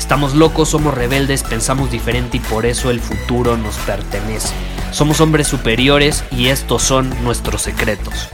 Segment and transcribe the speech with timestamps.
[0.00, 4.52] Estamos locos, somos rebeldes, pensamos diferente y por eso el futuro nos pertenece.
[4.92, 8.30] Somos hombres superiores y estos son nuestros secretos.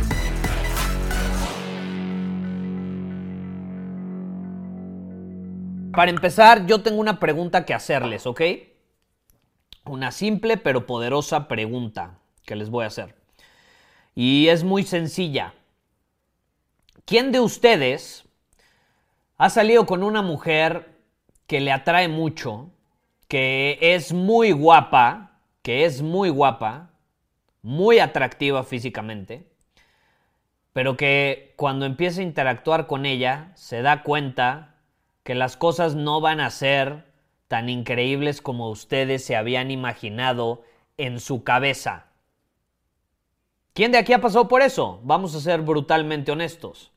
[5.92, 8.40] Para empezar, yo tengo una pregunta que hacerles, ¿ok?
[9.84, 13.16] Una simple pero poderosa pregunta que les voy a hacer.
[14.14, 15.52] Y es muy sencilla.
[17.04, 18.24] ¿Quién de ustedes
[19.36, 20.95] ha salido con una mujer
[21.46, 22.70] que le atrae mucho,
[23.28, 26.90] que es muy guapa, que es muy guapa,
[27.62, 29.46] muy atractiva físicamente,
[30.72, 34.74] pero que cuando empieza a interactuar con ella se da cuenta
[35.24, 37.06] que las cosas no van a ser
[37.48, 40.62] tan increíbles como ustedes se habían imaginado
[40.96, 42.06] en su cabeza.
[43.72, 45.00] ¿Quién de aquí ha pasado por eso?
[45.02, 46.92] Vamos a ser brutalmente honestos.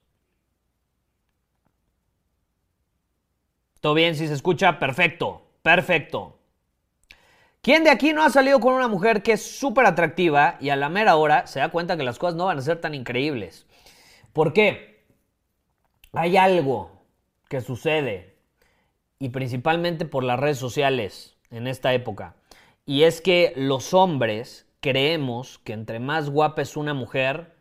[3.81, 4.15] ¿Todo bien?
[4.15, 6.37] Si se escucha, perfecto, perfecto.
[7.61, 10.75] ¿Quién de aquí no ha salido con una mujer que es súper atractiva y a
[10.75, 13.65] la mera hora se da cuenta que las cosas no van a ser tan increíbles?
[14.31, 15.05] ¿Por qué?
[16.13, 17.03] Hay algo
[17.49, 18.37] que sucede,
[19.19, 22.35] y principalmente por las redes sociales en esta época,
[22.85, 27.55] y es que los hombres creemos que entre más guapa es una mujer,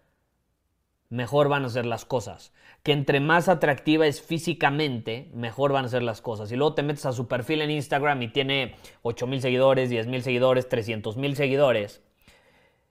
[1.11, 2.53] mejor van a ser las cosas.
[2.83, 6.53] Que entre más atractiva es físicamente, mejor van a ser las cosas.
[6.53, 10.07] Y luego te metes a su perfil en Instagram y tiene 8 mil seguidores, 10
[10.07, 12.03] mil seguidores, 300 mil seguidores.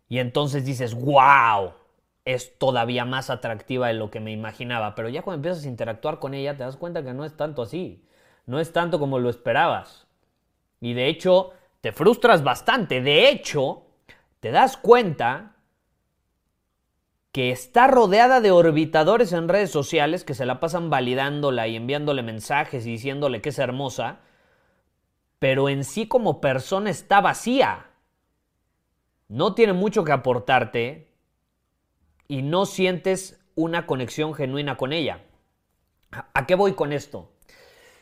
[0.10, 1.74] Y entonces dices, wow,
[2.26, 4.96] es todavía más atractiva de lo que me imaginaba.
[4.96, 7.62] Pero ya cuando empiezas a interactuar con ella, te das cuenta que no es tanto
[7.62, 8.04] así.
[8.46, 10.08] No es tanto como lo esperabas.
[10.80, 11.52] Y de hecho,
[11.82, 13.02] te frustras bastante.
[13.02, 13.86] De hecho,
[14.40, 15.57] te das cuenta
[17.38, 22.24] que está rodeada de orbitadores en redes sociales que se la pasan validándola y enviándole
[22.24, 24.22] mensajes y diciéndole que es hermosa,
[25.38, 27.92] pero en sí como persona está vacía.
[29.28, 31.14] No tiene mucho que aportarte,
[32.28, 35.22] y no sientes una conexión genuina con ella.
[36.10, 37.34] ¿A qué voy con esto?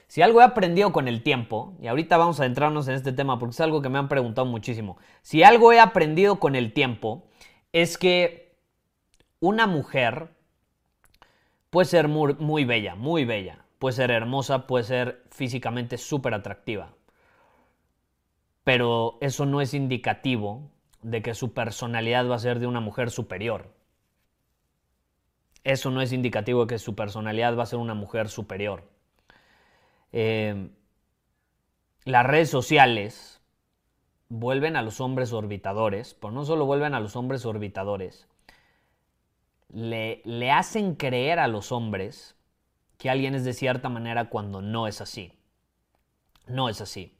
[0.08, 3.38] Si algo he aprendido con el tiempo, y ahorita vamos a adentrarnos en este tema
[3.38, 7.28] porque es algo que me han preguntado muchísimo, si algo he aprendido con el tiempo
[7.74, 8.45] es que
[9.46, 10.30] una mujer
[11.70, 16.96] puede ser muy, bella, muy bella, puede ser hermosa, puede ser físicamente súper atractiva,
[18.64, 20.72] pero eso no es indicativo
[21.04, 23.72] de que su personalidad va a ser de una mujer superior.
[25.64, 28.90] Eso no es indicativo de que su personalidad va a ser una mujer superior.
[30.12, 30.70] Eh,
[32.04, 33.42] las redes sociales
[34.30, 38.28] vuelven a los hombres orbitadores, pero no solo vuelven a los hombres orbitadores,
[39.70, 42.36] le, hacen creer a los hombres
[42.98, 45.34] que alguien es de cierta manera cuando no es así.
[46.48, 47.16] No es así.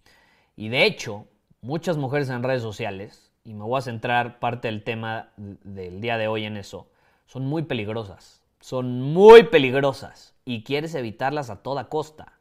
[0.56, 1.28] Y de hecho,
[1.62, 6.18] muchas mujeres en redes sociales, y me voy a centrar parte del tema del día
[6.18, 6.90] de hoy en eso,
[7.26, 8.42] son muy peligrosas.
[8.60, 12.40] Son muy peligrosas y quieres evitarlas a toda costa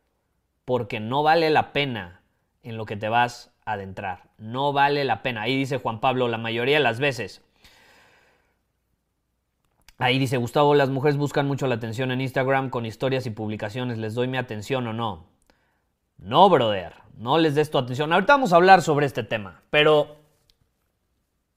[0.64, 2.22] porque no vale la pena
[2.62, 4.30] en lo que te vas a adentrar.
[4.38, 5.42] No vale la pena.
[5.42, 7.42] Ahí dice Juan Pablo, la mayoría de las veces.
[9.98, 13.98] Ahí dice Gustavo, las mujeres buscan mucho la atención en Instagram con historias y publicaciones.
[13.98, 15.28] ¿Les doy mi atención o no?
[16.18, 16.94] No, brother.
[17.16, 18.12] No les des tu atención.
[18.12, 19.62] Ahorita vamos a hablar sobre este tema.
[19.70, 20.16] Pero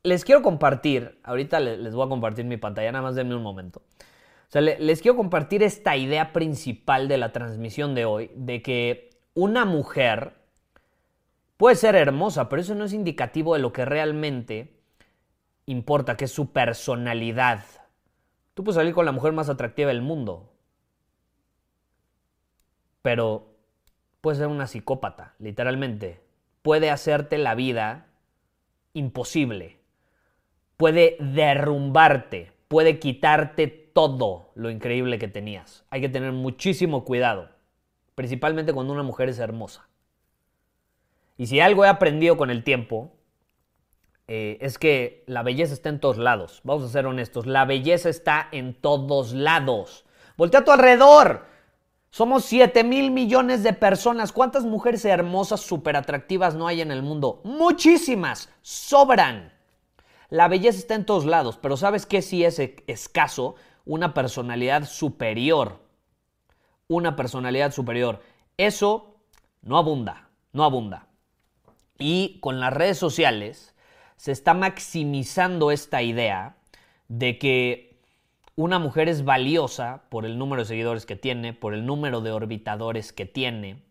[0.03, 3.81] les quiero compartir, ahorita les voy a compartir mi pantalla, nada más denme un momento.
[4.47, 9.09] O sea, les quiero compartir esta idea principal de la transmisión de hoy, de que
[9.33, 10.35] una mujer
[11.57, 14.79] puede ser hermosa, pero eso no es indicativo de lo que realmente
[15.65, 17.65] importa, que es su personalidad.
[18.57, 20.51] Tú puedes salir con la mujer más atractiva del mundo,
[23.01, 23.53] pero
[24.19, 26.19] puede ser una psicópata, literalmente.
[26.61, 28.07] Puede hacerte la vida
[28.93, 29.77] imposible
[30.77, 35.83] puede derrumbarte, puede quitarte todo lo increíble que tenías.
[35.89, 37.49] Hay que tener muchísimo cuidado,
[38.15, 39.89] principalmente cuando una mujer es hermosa.
[41.35, 43.11] Y si algo he aprendido con el tiempo,
[44.27, 46.61] eh, es que la belleza está en todos lados.
[46.63, 50.05] Vamos a ser honestos, la belleza está en todos lados.
[50.35, 51.45] Voltea a tu alrededor.
[52.09, 54.31] Somos 7 mil millones de personas.
[54.31, 57.41] ¿Cuántas mujeres hermosas, súper atractivas no hay en el mundo?
[57.43, 58.49] Muchísimas.
[58.61, 59.53] Sobran.
[60.29, 63.55] La belleza está en todos lados, pero ¿sabes qué sí es escaso?
[63.85, 65.79] Una personalidad superior.
[66.87, 68.21] Una personalidad superior.
[68.57, 69.15] Eso
[69.61, 71.07] no abunda, no abunda.
[71.97, 73.73] Y con las redes sociales
[74.17, 76.57] se está maximizando esta idea
[77.07, 78.01] de que
[78.55, 82.31] una mujer es valiosa por el número de seguidores que tiene, por el número de
[82.31, 83.83] orbitadores que tiene.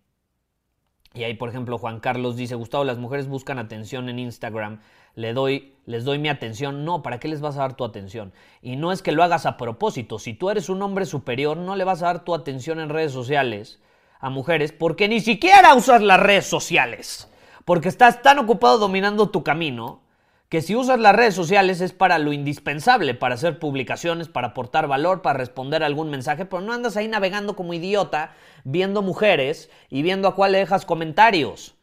[1.15, 4.81] Y ahí, por ejemplo, Juan Carlos dice, Gustavo, las mujeres buscan atención en Instagram,
[5.15, 6.85] le doy, les doy mi atención.
[6.85, 8.33] No, ¿para qué les vas a dar tu atención?
[8.61, 10.19] Y no es que lo hagas a propósito.
[10.19, 13.13] Si tú eres un hombre superior, no le vas a dar tu atención en redes
[13.13, 13.81] sociales
[14.19, 17.31] a mujeres porque ni siquiera usas las redes sociales.
[17.65, 20.01] Porque estás tan ocupado dominando tu camino
[20.49, 24.87] que si usas las redes sociales es para lo indispensable, para hacer publicaciones, para aportar
[24.87, 30.03] valor, para responder algún mensaje, pero no andas ahí navegando como idiota, viendo mujeres y
[30.03, 31.75] viendo a cuál le dejas comentarios.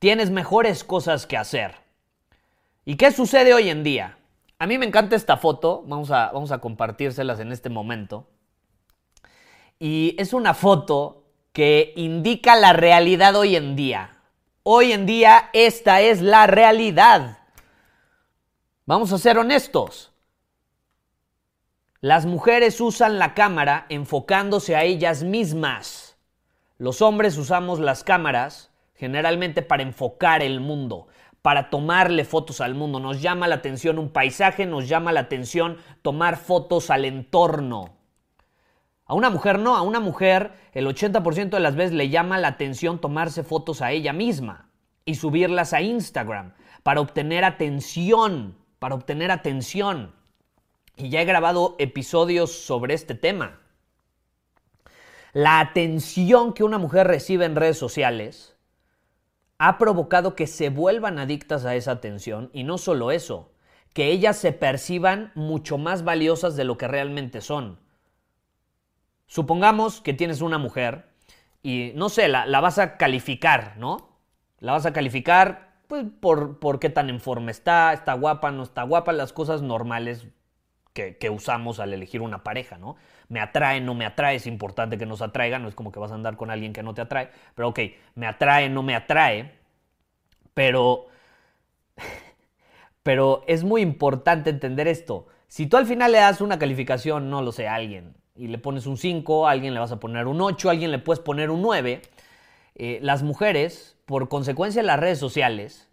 [0.00, 1.76] Tienes mejores cosas que hacer.
[2.84, 4.18] ¿Y qué sucede hoy en día?
[4.58, 8.26] A mí me encanta esta foto, vamos a, vamos a compartírselas en este momento.
[9.78, 14.18] Y es una foto que indica la realidad hoy en día.
[14.62, 17.38] Hoy en día esta es la realidad.
[18.88, 20.12] Vamos a ser honestos.
[22.00, 26.16] Las mujeres usan la cámara enfocándose a ellas mismas.
[26.78, 31.08] Los hombres usamos las cámaras generalmente para enfocar el mundo,
[31.42, 33.00] para tomarle fotos al mundo.
[33.00, 37.96] Nos llama la atención un paisaje, nos llama la atención tomar fotos al entorno.
[39.04, 42.48] A una mujer no, a una mujer el 80% de las veces le llama la
[42.48, 44.70] atención tomarse fotos a ella misma
[45.04, 46.54] y subirlas a Instagram
[46.84, 50.14] para obtener atención para obtener atención.
[50.94, 53.58] Y ya he grabado episodios sobre este tema.
[55.32, 58.54] La atención que una mujer recibe en redes sociales
[59.58, 63.50] ha provocado que se vuelvan adictas a esa atención y no solo eso,
[63.92, 67.80] que ellas se perciban mucho más valiosas de lo que realmente son.
[69.26, 71.08] Supongamos que tienes una mujer
[71.60, 74.16] y no sé, la, la vas a calificar, ¿no?
[74.60, 78.62] La vas a calificar pues por, por, qué tan en forma está, está guapa, no
[78.62, 80.26] está guapa, las cosas normales
[80.92, 82.96] que, usamos al elegir una pareja, ¿no?
[83.28, 86.12] Me atrae, no me atrae, es importante que nos atraiga, no es como que vas
[86.12, 87.80] a andar con alguien que no te atrae, pero ok,
[88.14, 89.52] me atrae, no me atrae,
[90.54, 91.06] pero,
[93.02, 95.26] pero es muy importante entender esto.
[95.48, 98.58] Si tú al final le das una calificación, no lo sé, a alguien, y le
[98.58, 101.20] pones un 5, a alguien le vas a poner un 8, a alguien le puedes
[101.20, 102.02] poner un 9,
[102.74, 105.88] eh, las mujeres por consecuencia las redes sociales,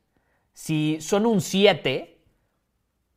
[0.53, 2.21] si son un 7,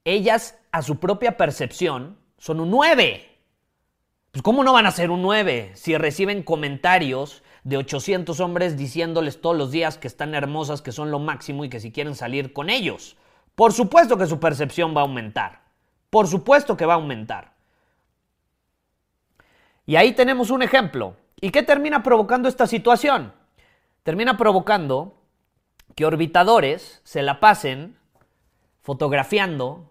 [0.05, 3.39] ellas a su propia percepción son un 9.
[4.31, 9.41] Pues ¿cómo no van a ser un 9 si reciben comentarios de 800 hombres diciéndoles
[9.41, 12.53] todos los días que están hermosas, que son lo máximo y que si quieren salir
[12.53, 13.17] con ellos?
[13.55, 15.63] Por supuesto que su percepción va a aumentar.
[16.11, 17.55] Por supuesto que va a aumentar.
[19.85, 21.17] Y ahí tenemos un ejemplo.
[21.41, 23.33] ¿Y qué termina provocando esta situación?
[24.07, 25.17] Termina provocando
[25.97, 27.99] que orbitadores se la pasen
[28.81, 29.91] fotografiando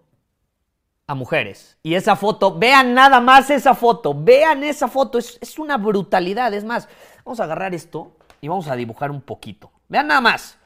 [1.06, 1.76] a mujeres.
[1.82, 6.54] Y esa foto, vean nada más esa foto, vean esa foto, es, es, una brutalidad.
[6.54, 6.88] Es más,
[7.26, 9.70] vamos a agarrar esto y vamos a dibujar un poquito.
[9.86, 10.56] Vean nada más.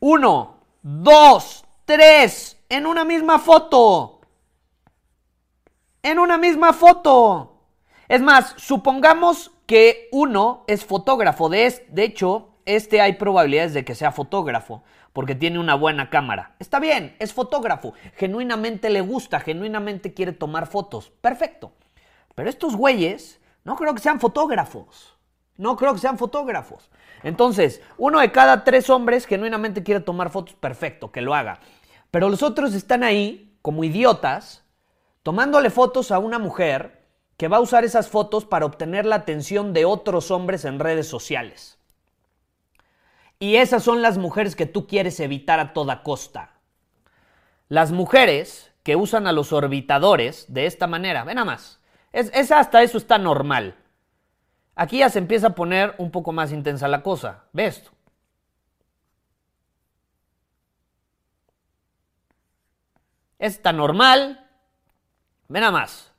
[0.00, 4.22] Uno, dos, tres, en una misma foto.
[6.02, 7.58] En una misma foto.
[8.08, 11.50] Es más, supongamos que uno es fotógrafo.
[11.50, 14.82] De, de hecho, este hay probabilidades de que sea fotógrafo,
[15.12, 16.56] porque tiene una buena cámara.
[16.58, 21.10] Está bien, es fotógrafo, genuinamente le gusta, genuinamente quiere tomar fotos.
[21.20, 21.72] Perfecto.
[22.34, 25.16] Pero estos güeyes no creo que sean fotógrafos.
[25.56, 26.90] No creo que sean fotógrafos.
[27.22, 30.54] Entonces, uno de cada tres hombres genuinamente quiere tomar fotos.
[30.54, 31.60] Perfecto, que lo haga.
[32.10, 34.64] Pero los otros están ahí como idiotas,
[35.22, 37.06] tomándole fotos a una mujer
[37.36, 41.08] que va a usar esas fotos para obtener la atención de otros hombres en redes
[41.08, 41.75] sociales.
[43.38, 46.52] Y esas son las mujeres que tú quieres evitar a toda costa.
[47.68, 51.80] Las mujeres que usan a los orbitadores de esta manera, ven nada más,
[52.12, 53.76] es, hasta eso está normal.
[54.74, 57.44] Aquí ya se empieza a poner un poco más intensa la cosa.
[57.52, 57.90] ¿Ves?
[63.38, 64.48] Está normal.
[65.48, 66.12] Ven nada más.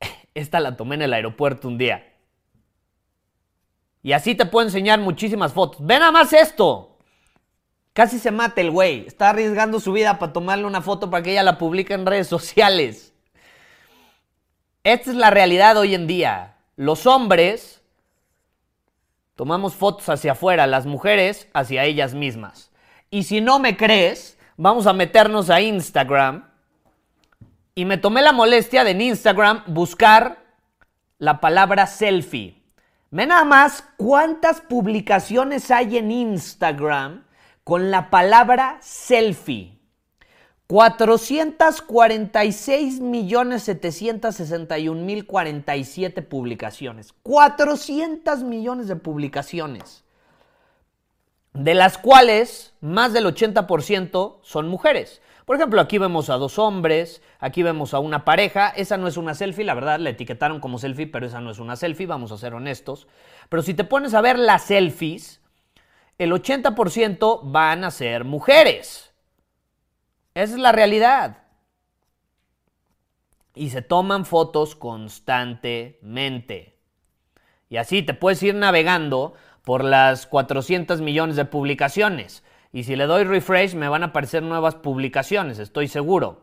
[0.34, 2.11] Esta la tomé en el aeropuerto un día.
[4.02, 5.84] Y así te puedo enseñar muchísimas fotos.
[5.84, 6.98] Ve nada más esto.
[7.92, 9.06] Casi se mata el güey.
[9.06, 12.26] Está arriesgando su vida para tomarle una foto para que ella la publique en redes
[12.28, 13.12] sociales.
[14.82, 16.56] Esta es la realidad hoy en día.
[16.74, 17.82] Los hombres
[19.36, 22.72] tomamos fotos hacia afuera, las mujeres hacia ellas mismas.
[23.10, 26.50] Y si no me crees, vamos a meternos a Instagram.
[27.74, 30.42] Y me tomé la molestia de en Instagram buscar
[31.18, 32.61] la palabra selfie.
[33.12, 37.26] Ve nada más cuántas publicaciones hay en Instagram
[37.62, 39.78] con la palabra selfie.
[40.66, 47.12] 446 millones 761 mil 47 publicaciones.
[47.22, 50.04] 400 millones de publicaciones.
[51.52, 55.20] De las cuales más del 80% son mujeres.
[55.44, 58.68] Por ejemplo, aquí vemos a dos hombres, aquí vemos a una pareja.
[58.68, 61.58] Esa no es una selfie, la verdad, la etiquetaron como selfie, pero esa no es
[61.58, 63.08] una selfie, vamos a ser honestos.
[63.48, 65.40] Pero si te pones a ver las selfies,
[66.18, 69.12] el 80% van a ser mujeres.
[70.34, 71.38] Esa es la realidad.
[73.54, 76.78] Y se toman fotos constantemente.
[77.68, 79.34] Y así te puedes ir navegando
[79.64, 82.42] por las 400 millones de publicaciones.
[82.72, 86.40] Y si le doy refresh me van a aparecer nuevas publicaciones, estoy seguro.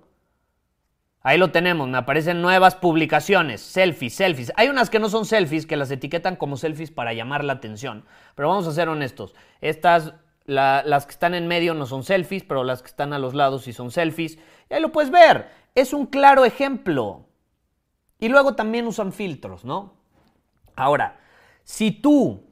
[1.21, 4.53] Ahí lo tenemos, me aparecen nuevas publicaciones, selfies, selfies.
[4.55, 8.05] Hay unas que no son selfies, que las etiquetan como selfies para llamar la atención.
[8.35, 10.13] Pero vamos a ser honestos, estas,
[10.45, 13.63] las que están en medio no son selfies, pero las que están a los lados
[13.63, 14.37] sí son selfies.
[14.69, 17.25] Y ahí lo puedes ver, es un claro ejemplo.
[18.19, 19.95] Y luego también usan filtros, ¿no?
[20.75, 21.19] Ahora,
[21.63, 22.45] si tú,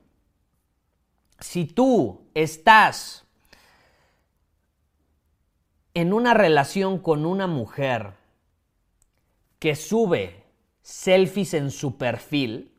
[1.40, 3.27] si tú estás
[5.98, 8.14] en una relación con una mujer,
[9.58, 10.44] que sube
[10.84, 12.72] selfies en su perfil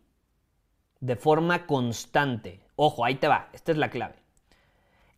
[1.01, 2.61] de forma constante.
[2.77, 4.15] Ojo, ahí te va, esta es la clave.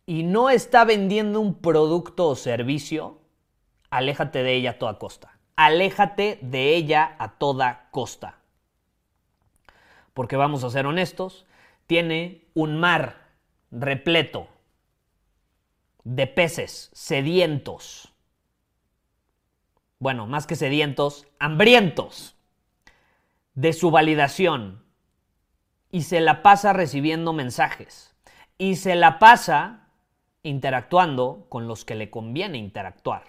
[0.07, 3.19] Y no está vendiendo un producto o servicio,
[3.91, 5.37] aléjate de ella a toda costa.
[5.55, 8.39] Aléjate de ella a toda costa.
[10.15, 11.45] Porque vamos a ser honestos,
[11.85, 13.27] tiene un mar
[13.69, 14.47] repleto
[16.03, 18.11] de peces sedientos
[20.01, 22.35] bueno, más que sedientos, hambrientos
[23.53, 24.83] de su validación.
[25.91, 28.15] Y se la pasa recibiendo mensajes.
[28.57, 29.89] Y se la pasa
[30.41, 33.25] interactuando con los que le conviene interactuar.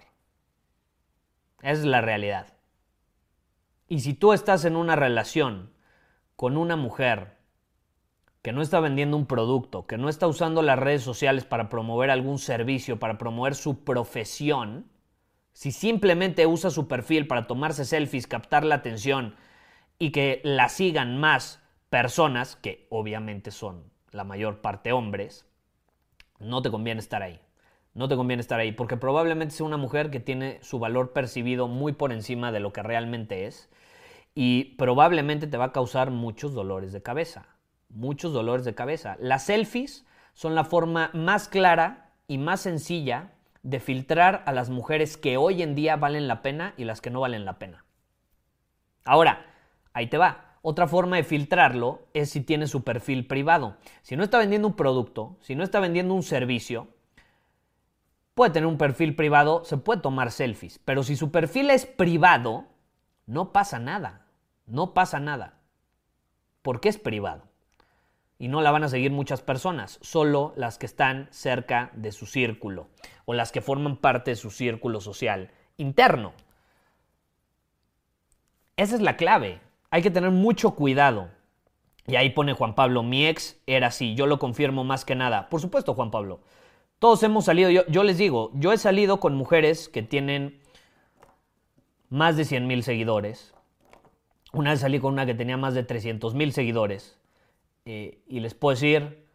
[1.61, 2.47] Es la realidad.
[3.87, 5.71] Y si tú estás en una relación
[6.35, 7.37] con una mujer
[8.43, 12.11] que no está vendiendo un producto, que no está usando las redes sociales para promover
[12.11, 14.85] algún servicio, para promover su profesión,
[15.53, 19.35] si simplemente usa su perfil para tomarse selfies, captar la atención
[19.97, 25.47] y que la sigan más personas, que obviamente son la mayor parte hombres,
[26.39, 27.39] no te conviene estar ahí.
[27.93, 31.67] No te conviene estar ahí porque probablemente sea una mujer que tiene su valor percibido
[31.67, 33.69] muy por encima de lo que realmente es
[34.35, 37.52] y probablemente te va a causar muchos dolores de cabeza.
[37.93, 39.17] Muchos dolores de cabeza.
[39.19, 45.15] Las selfies son la forma más clara y más sencilla de filtrar a las mujeres
[45.15, 47.85] que hoy en día valen la pena y las que no valen la pena.
[49.05, 49.45] Ahora,
[49.93, 50.57] ahí te va.
[50.63, 53.77] Otra forma de filtrarlo es si tiene su perfil privado.
[54.01, 56.87] Si no está vendiendo un producto, si no está vendiendo un servicio,
[58.33, 60.79] puede tener un perfil privado, se puede tomar selfies.
[60.83, 62.65] Pero si su perfil es privado,
[63.27, 64.25] no pasa nada.
[64.65, 65.59] No pasa nada.
[66.63, 67.52] Porque es privado
[68.43, 72.25] y no la van a seguir muchas personas, solo las que están cerca de su
[72.25, 72.89] círculo
[73.23, 76.33] o las que forman parte de su círculo social interno.
[78.75, 79.61] Esa es la clave.
[79.91, 81.29] Hay que tener mucho cuidado.
[82.05, 85.47] Y ahí pone Juan Pablo, mi ex era así, yo lo confirmo más que nada.
[85.47, 86.41] Por supuesto, Juan Pablo.
[86.99, 90.59] Todos hemos salido, yo, les digo, yo he salido con mujeres que tienen
[92.09, 93.53] más de 100 mil seguidores.
[94.51, 97.22] Una vez salí con una que tenía más de 300 mil seguidores.
[97.85, 99.27] Y les puedo decir,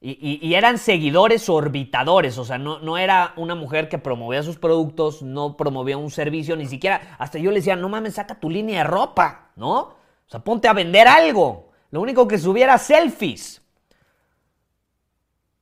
[0.00, 5.22] y, eran seguidores orbitadores, o sea, no, no era una mujer que promovía sus productos,
[5.22, 8.78] no promovía un servicio, ni siquiera, hasta yo le decía, no mames, saca tu línea
[8.78, 9.78] de ropa, ¿no?
[9.78, 11.70] O sea, ponte a vender algo.
[11.92, 13.62] Lo único que subiera selfies.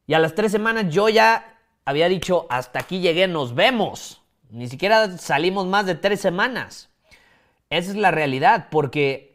[0.06, 4.22] Y a las tres semanas yo ya había dicho, hasta aquí llegué, nos vemos.
[4.48, 6.88] Ni siquiera salimos más de tres semanas.
[7.68, 9.29] Esa es la realidad, porque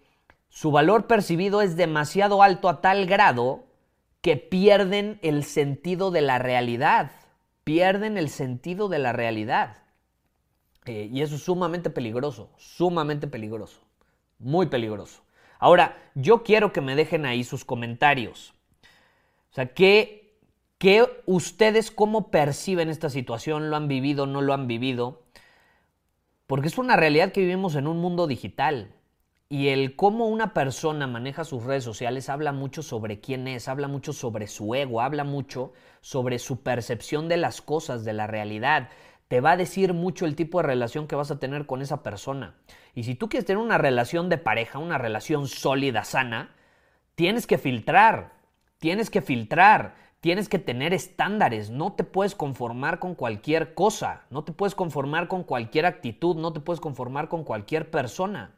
[0.56, 3.66] su valor percibido es demasiado alto a tal grado
[4.22, 7.12] que pierden el sentido de la realidad.
[7.66, 9.84] Pierden el sentido de la realidad.
[10.86, 13.82] Eh, y eso es sumamente peligroso, sumamente peligroso,
[14.40, 15.24] muy peligroso.
[15.60, 18.54] Ahora, yo quiero que me dejen ahí sus comentarios.
[19.52, 20.40] O sea, ¿qué,
[20.78, 23.70] ¿Qué ustedes cómo perciben esta situación?
[23.70, 24.26] ¿Lo han vivido?
[24.26, 25.22] ¿No lo han vivido?
[26.48, 28.96] Porque es una realidad que vivimos en un mundo digital.
[29.48, 33.88] Y el cómo una persona maneja sus redes sociales habla mucho sobre quién es, habla
[33.88, 35.72] mucho sobre su ego, habla mucho
[36.02, 38.90] sobre su percepción de las cosas, de la realidad.
[39.28, 42.02] Te va a decir mucho el tipo de relación que vas a tener con esa
[42.02, 42.56] persona.
[42.96, 46.56] Y si tú quieres tener una relación de pareja, una relación sólida, sana,
[47.14, 48.34] tienes que filtrar,
[48.80, 54.44] tienes que filtrar, tienes que tener estándares, no te puedes conformar con cualquier cosa, no
[54.44, 58.56] te puedes conformar con cualquier actitud, no te puedes conformar con cualquier persona.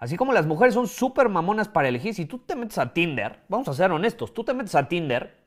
[0.00, 3.40] Así como las mujeres son súper mamonas para elegir, si tú te metes a Tinder,
[3.48, 5.38] vamos a ser honestos, tú te metes a Tinder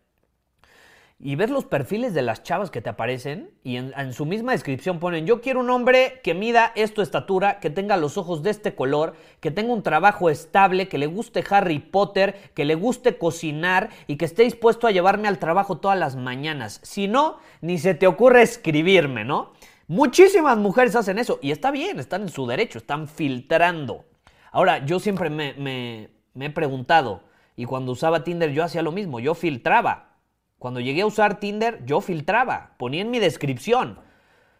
[1.19, 4.99] y ves los perfiles de las chavas que te aparecen y en, su misma descripción
[4.99, 8.75] ponen, yo quiero un hombre que mida esto estatura, que tenga los ojos de este
[8.75, 13.89] color, que tenga un trabajo estable, que le guste Harry Potter, que le guste cocinar
[14.05, 16.79] y que esté dispuesto a llevarme al trabajo todas las mañanas.
[16.83, 19.53] Si no, ni se te ocurre escribirme, ¿no?
[19.87, 24.05] Muchísimas mujeres hacen eso y está bien, están en su derecho, están filtrando.
[24.53, 27.23] Ahora, yo siempre me, he preguntado,
[27.55, 30.19] y cuando usaba Tinder yo hacía lo mismo, yo filtraba.
[30.59, 33.99] Cuando llegué a usar Tinder, yo filtraba, ponía en mi descripción.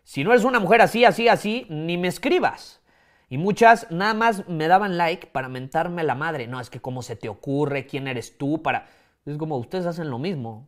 [0.04, 2.82] Si no eres una mujer así, así, así, ni me escribas.
[3.30, 6.48] Y muchas nada más me daban like para mentarme la madre.
[6.48, 8.88] No, es que cómo se te ocurre, quién eres tú, para...
[9.28, 10.68] Es como ustedes hacen lo mismo.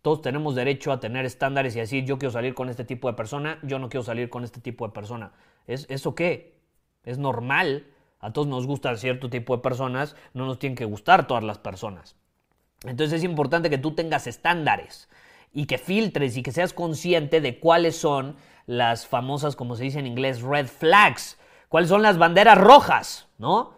[0.00, 3.14] Todos tenemos derecho a tener estándares y decir, yo quiero salir con este tipo de
[3.14, 5.32] persona, yo no quiero salir con este tipo de persona.
[5.66, 6.51] ¿Es, ¿Eso qué?
[7.04, 7.86] Es normal.
[8.20, 11.58] A todos nos gusta cierto tipo de personas, no nos tienen que gustar todas las
[11.58, 12.14] personas.
[12.84, 15.08] Entonces es importante que tú tengas estándares
[15.52, 19.98] y que filtres y que seas consciente de cuáles son las famosas, como se dice
[19.98, 21.36] en inglés, red flags.
[21.68, 23.28] ¿Cuáles son las banderas rojas?
[23.38, 23.74] ¿No?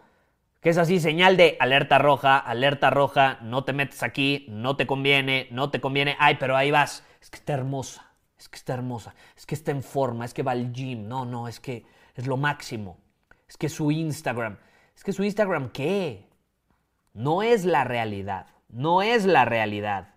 [0.61, 4.85] Que es así, señal de alerta roja, alerta roja, no te metes aquí, no te
[4.85, 6.15] conviene, no te conviene.
[6.19, 7.03] Ay, pero ahí vas.
[7.19, 10.43] Es que está hermosa, es que está hermosa, es que está en forma, es que
[10.43, 11.07] va al gym.
[11.07, 11.85] No, no, es que
[12.15, 13.04] es lo máximo
[13.47, 14.57] es que su Instagram,
[14.95, 16.27] es que su Instagram, ¿qué?
[17.13, 20.15] No es la realidad, no es la realidad.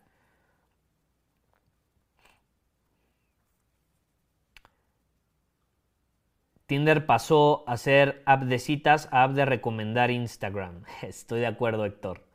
[6.68, 10.84] Tinder pasó a ser app de citas a app de recomendar Instagram.
[11.02, 12.28] Estoy de acuerdo, Héctor.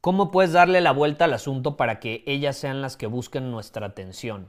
[0.00, 3.86] ¿Cómo puedes darle la vuelta al asunto para que ellas sean las que busquen nuestra
[3.86, 4.48] atención?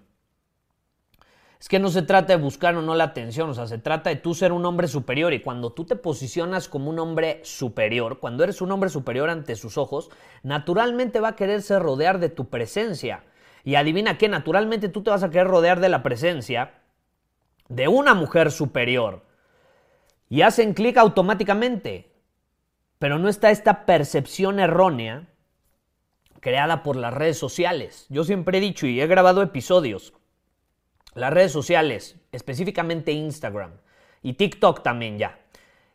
[1.60, 4.12] Es que no se trata de buscar o no la atención, o sea, se trata
[4.12, 8.20] de tú ser un hombre superior y cuando tú te posicionas como un hombre superior,
[8.20, 10.12] cuando eres un hombre superior ante sus ojos,
[10.44, 13.24] naturalmente va a quererse rodear de tu presencia.
[13.64, 16.76] Y adivina qué, naturalmente tú te vas a querer rodear de la presencia
[17.70, 19.26] de una mujer superior.
[20.30, 22.12] Y hacen clic automáticamente.
[23.00, 25.28] Pero no está esta percepción errónea
[26.40, 28.06] creada por las redes sociales.
[28.10, 30.14] Yo siempre he dicho y he grabado episodios
[31.18, 33.72] las redes sociales, específicamente Instagram
[34.22, 35.40] y TikTok también ya,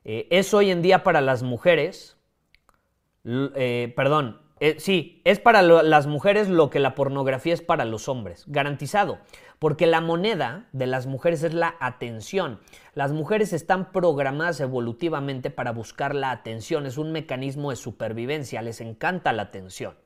[0.04, 2.16] eh, es hoy en día para las mujeres,
[3.24, 8.08] eh, perdón, eh, sí, es para las mujeres lo que la pornografía es para los
[8.08, 9.18] hombres, garantizado,
[9.58, 12.60] porque la moneda de las mujeres es la atención.
[12.94, 18.80] Las mujeres están programadas evolutivamente para buscar la atención, es un mecanismo de supervivencia, les
[18.80, 19.96] encanta la atención.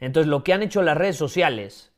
[0.00, 1.92] Entonces lo que han hecho las redes sociales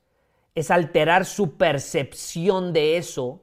[0.54, 3.42] es alterar su percepción de eso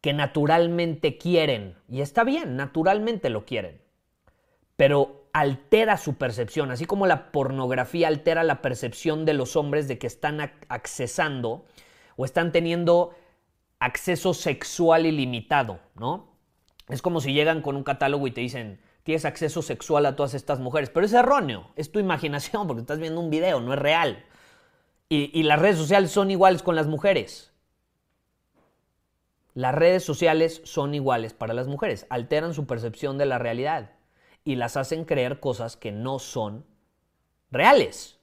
[0.00, 1.76] que naturalmente quieren.
[1.88, 3.80] Y está bien, naturalmente lo quieren.
[4.76, 9.98] Pero altera su percepción, así como la pornografía altera la percepción de los hombres de
[9.98, 11.64] que están accesando
[12.16, 13.14] o están teniendo
[13.80, 16.34] acceso sexual ilimitado, ¿no?
[16.88, 20.34] Es como si llegan con un catálogo y te dicen, tienes acceso sexual a todas
[20.34, 23.78] estas mujeres, pero es erróneo, es tu imaginación porque estás viendo un video, no es
[23.78, 24.24] real.
[25.08, 27.52] Y, las redes sociales son iguales con las mujeres.
[29.54, 33.92] Las redes sociales son iguales para las mujeres, alteran su percepción de la realidad
[34.42, 36.64] y las hacen creer cosas que no son
[37.52, 38.18] reales.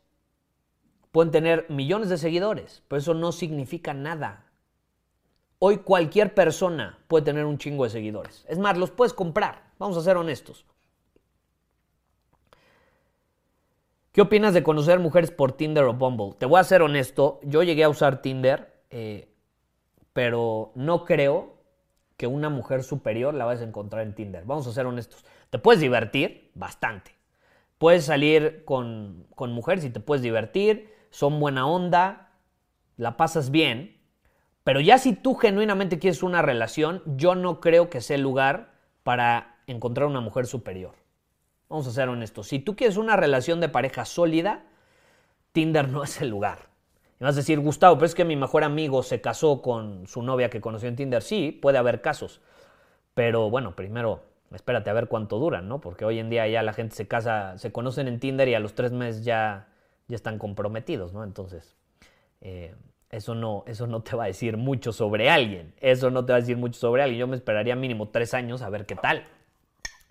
[1.11, 4.51] Pueden tener millones de seguidores, pero eso no significa nada.
[5.59, 8.45] Hoy cualquier persona puede tener un chingo de seguidores.
[8.49, 9.71] Es más, los puedes comprar.
[9.77, 10.65] Vamos a ser honestos.
[14.11, 16.35] ¿Qué opinas de conocer mujeres por Tinder o Bumble?
[16.37, 19.33] Te voy a ser honesto, yo llegué a usar Tinder, eh,
[20.11, 21.53] pero no creo
[22.17, 24.43] que una mujer superior la vayas a encontrar en Tinder.
[24.43, 25.23] Vamos a ser honestos.
[25.49, 27.15] Te puedes divertir bastante.
[27.77, 32.33] Puedes salir con, con mujeres y te puedes divertir, son buena onda,
[32.97, 33.97] la pasas bien,
[34.65, 38.73] pero ya si tú genuinamente quieres una relación, yo no creo que sea el lugar
[39.03, 41.00] para encontrar una mujer superior.
[41.71, 42.49] Vamos a ser honestos.
[42.49, 44.65] Si tú quieres una relación de pareja sólida,
[45.53, 46.67] Tinder no es el lugar.
[47.17, 50.21] Y vas a decir, Gustavo, pero es que mi mejor amigo se casó con su
[50.21, 51.23] novia que conoció en Tinder.
[51.23, 52.41] Sí, puede haber casos.
[53.13, 54.21] Pero bueno, primero
[54.53, 55.79] espérate a ver cuánto duran, ¿no?
[55.79, 58.59] Porque hoy en día ya la gente se casa, se conocen en Tinder y a
[58.59, 59.69] los tres meses ya,
[60.09, 61.23] ya están comprometidos, ¿no?
[61.23, 61.77] Entonces,
[62.41, 62.75] eh,
[63.11, 65.73] eso, no, eso no te va a decir mucho sobre alguien.
[65.79, 67.19] Eso no te va a decir mucho sobre alguien.
[67.21, 69.23] Yo me esperaría mínimo tres años a ver qué tal.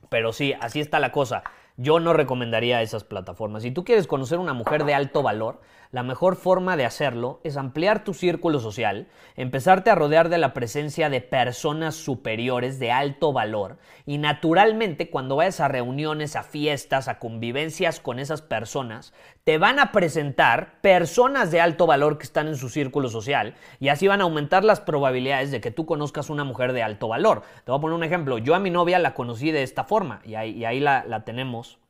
[0.09, 1.43] Pero sí, así está la cosa.
[1.77, 3.63] Yo no recomendaría esas plataformas.
[3.63, 5.61] Si tú quieres conocer una mujer de alto valor,
[5.93, 10.53] la mejor forma de hacerlo es ampliar tu círculo social, empezarte a rodear de la
[10.55, 17.09] presencia de personas superiores de alto valor y naturalmente cuando vayas a reuniones, a fiestas,
[17.09, 22.47] a convivencias con esas personas, te van a presentar personas de alto valor que están
[22.47, 26.31] en su círculo social y así van a aumentar las probabilidades de que tú conozcas
[26.31, 27.43] una mujer de alto valor.
[27.65, 28.39] Te voy a poner un ejemplo.
[28.39, 31.81] Yo a mi novia la conocí de esta forma y ahí, la, tenemos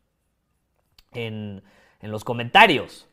[1.13, 1.63] en,
[2.01, 3.10] en los comentarios.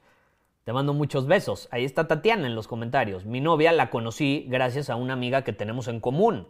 [0.68, 1.70] Te mando muchos besos.
[1.72, 3.24] Ahí está Tatiana en los comentarios.
[3.24, 6.50] Mi novia la conocí gracias a una amiga que tenemos en común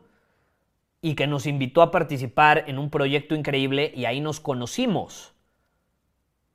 [1.03, 5.35] y que nos invitó a participar en un proyecto increíble y ahí nos conocimos.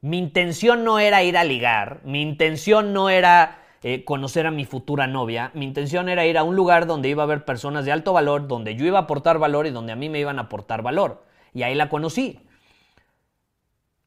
[0.00, 4.64] Mi intención no era ir a ligar, mi intención no era eh, conocer a mi
[4.64, 7.92] futura novia, mi intención era ir a un lugar donde iba a haber personas de
[7.92, 10.42] alto valor, donde yo iba a aportar valor y donde a mí me iban a
[10.42, 11.22] aportar valor.
[11.54, 12.40] Y ahí la conocí.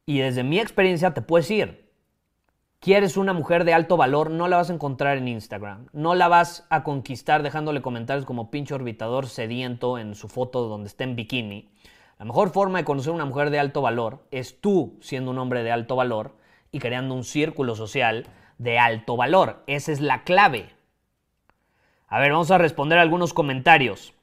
[0.04, 1.85] Y desde mi experiencia te puedes ir
[2.86, 5.88] quieres una mujer de alto valor, no la vas a encontrar en Instagram.
[5.92, 10.86] No la vas a conquistar dejándole comentarios como pinche orbitador sediento en su foto donde
[10.86, 11.68] está en bikini.
[12.16, 15.64] La mejor forma de conocer una mujer de alto valor es tú siendo un hombre
[15.64, 16.36] de alto valor
[16.70, 19.64] y creando un círculo social de alto valor.
[19.66, 20.70] Esa es la clave.
[22.06, 24.14] A ver, vamos a responder algunos comentarios.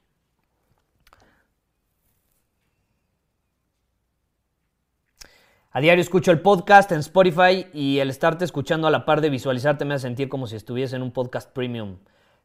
[5.76, 9.28] A diario escucho el podcast en Spotify y el estarte escuchando a la par de
[9.28, 11.96] visualizarte me hace sentir como si estuviese en un podcast premium.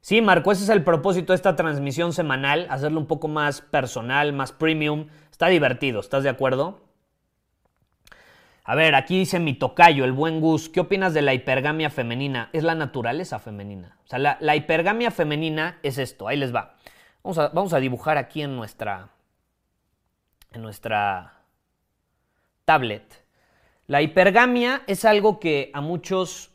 [0.02, 4.34] Sí, Marco, ese es el propósito de esta transmisión semanal, hacerlo un poco más personal,
[4.34, 5.10] más premium.
[5.30, 6.82] Está divertido, ¿estás de acuerdo?
[8.64, 12.50] A ver, aquí dice mi tocayo, el buen Gus, ¿qué opinas de la hipergamia femenina?
[12.52, 14.00] Es la naturaleza femenina.
[14.06, 16.78] O sea, la, hipergamia femenina es esto, ahí les va.
[17.22, 19.10] Vamos a, vamos a dibujar aquí en nuestra,
[20.52, 21.36] en nuestra
[22.70, 23.19] tablet.
[23.90, 26.52] La hipergamia es algo que a muchos,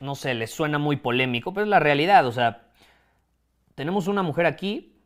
[0.00, 2.24] no sé, les suena muy polémico, pero es la realidad.
[2.24, 2.68] O sea,
[3.74, 4.96] tenemos una mujer aquí.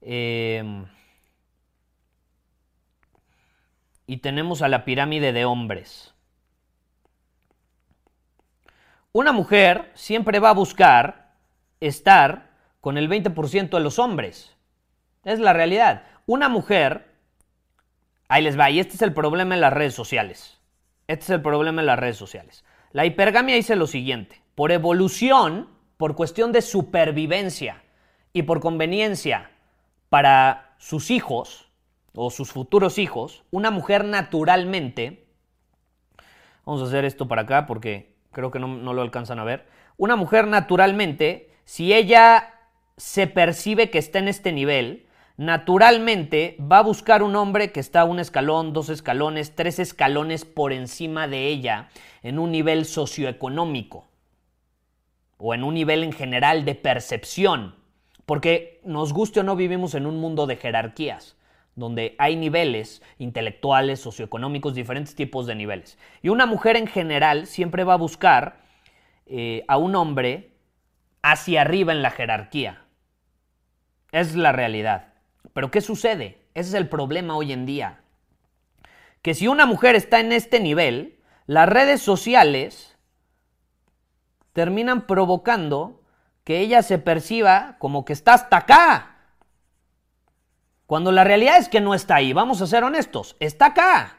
[0.00, 0.84] Em,
[4.08, 6.12] y tenemos a la pirámide de hombres.
[9.12, 11.36] Una mujer siempre va a buscar
[11.78, 14.56] estar con el 20% de los hombres.
[15.22, 16.02] Es la realidad.
[16.26, 17.12] Una mujer,
[18.28, 20.58] ahí les va, y este es el problema en las redes sociales.
[21.06, 22.64] Este es el problema en las redes sociales.
[22.92, 27.82] La hipergamia dice lo siguiente, por evolución, por cuestión de supervivencia
[28.32, 29.50] y por conveniencia
[30.08, 31.68] para sus hijos
[32.14, 35.26] o sus futuros hijos, una mujer naturalmente,
[36.64, 39.66] vamos a hacer esto para acá porque creo que no, no lo alcanzan a ver,
[39.96, 42.54] una mujer naturalmente, si ella
[42.96, 48.04] se percibe que está en este nivel, naturalmente va a buscar un hombre que está
[48.04, 51.88] un escalón, dos escalones, tres escalones por encima de ella
[52.22, 54.06] en un nivel socioeconómico
[55.38, 57.74] o en un nivel en general de percepción.
[58.26, 61.36] Porque nos guste o no vivimos en un mundo de jerarquías,
[61.74, 65.98] donde hay niveles intelectuales, socioeconómicos, diferentes tipos de niveles.
[66.22, 68.62] Y una mujer en general siempre va a buscar
[69.26, 70.52] eh, a un hombre
[71.22, 72.84] hacia arriba en la jerarquía.
[74.12, 75.13] Es la realidad.
[75.52, 76.42] Pero ¿qué sucede?
[76.54, 78.00] Ese es el problema hoy en día.
[79.22, 82.96] Que si una mujer está en este nivel, las redes sociales
[84.52, 86.02] terminan provocando
[86.44, 89.16] que ella se perciba como que está hasta acá.
[90.86, 94.18] Cuando la realidad es que no está ahí, vamos a ser honestos, está acá.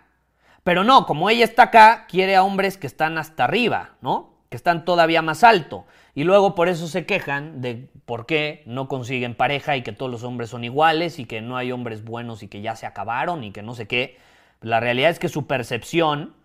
[0.64, 4.35] Pero no, como ella está acá, quiere a hombres que están hasta arriba, ¿no?
[4.56, 5.86] Que están todavía más alto.
[6.14, 10.10] Y luego por eso se quejan de por qué no consiguen pareja y que todos
[10.10, 13.44] los hombres son iguales y que no hay hombres buenos y que ya se acabaron
[13.44, 14.18] y que no sé qué.
[14.62, 16.36] La realidad es que su percepción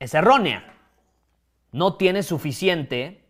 [0.00, 0.74] es errónea.
[1.70, 3.22] No tiene suficiente,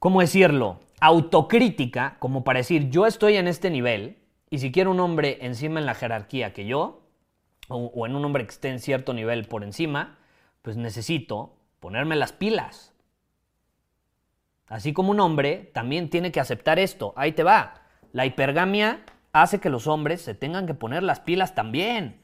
[0.00, 0.80] ¿cómo decirlo?
[0.98, 4.18] Autocrítica como para decir yo estoy en este nivel
[4.50, 7.02] y si quiero un hombre encima en la jerarquía que yo,
[7.68, 10.18] o, o en un hombre que esté en cierto nivel por encima,
[10.62, 12.94] pues necesito ponerme las pilas
[14.68, 17.14] Así como un hombre también tiene que aceptar esto.
[17.16, 17.82] Ahí te va.
[18.12, 22.22] La hipergamia hace que los hombres se tengan que poner las pilas también.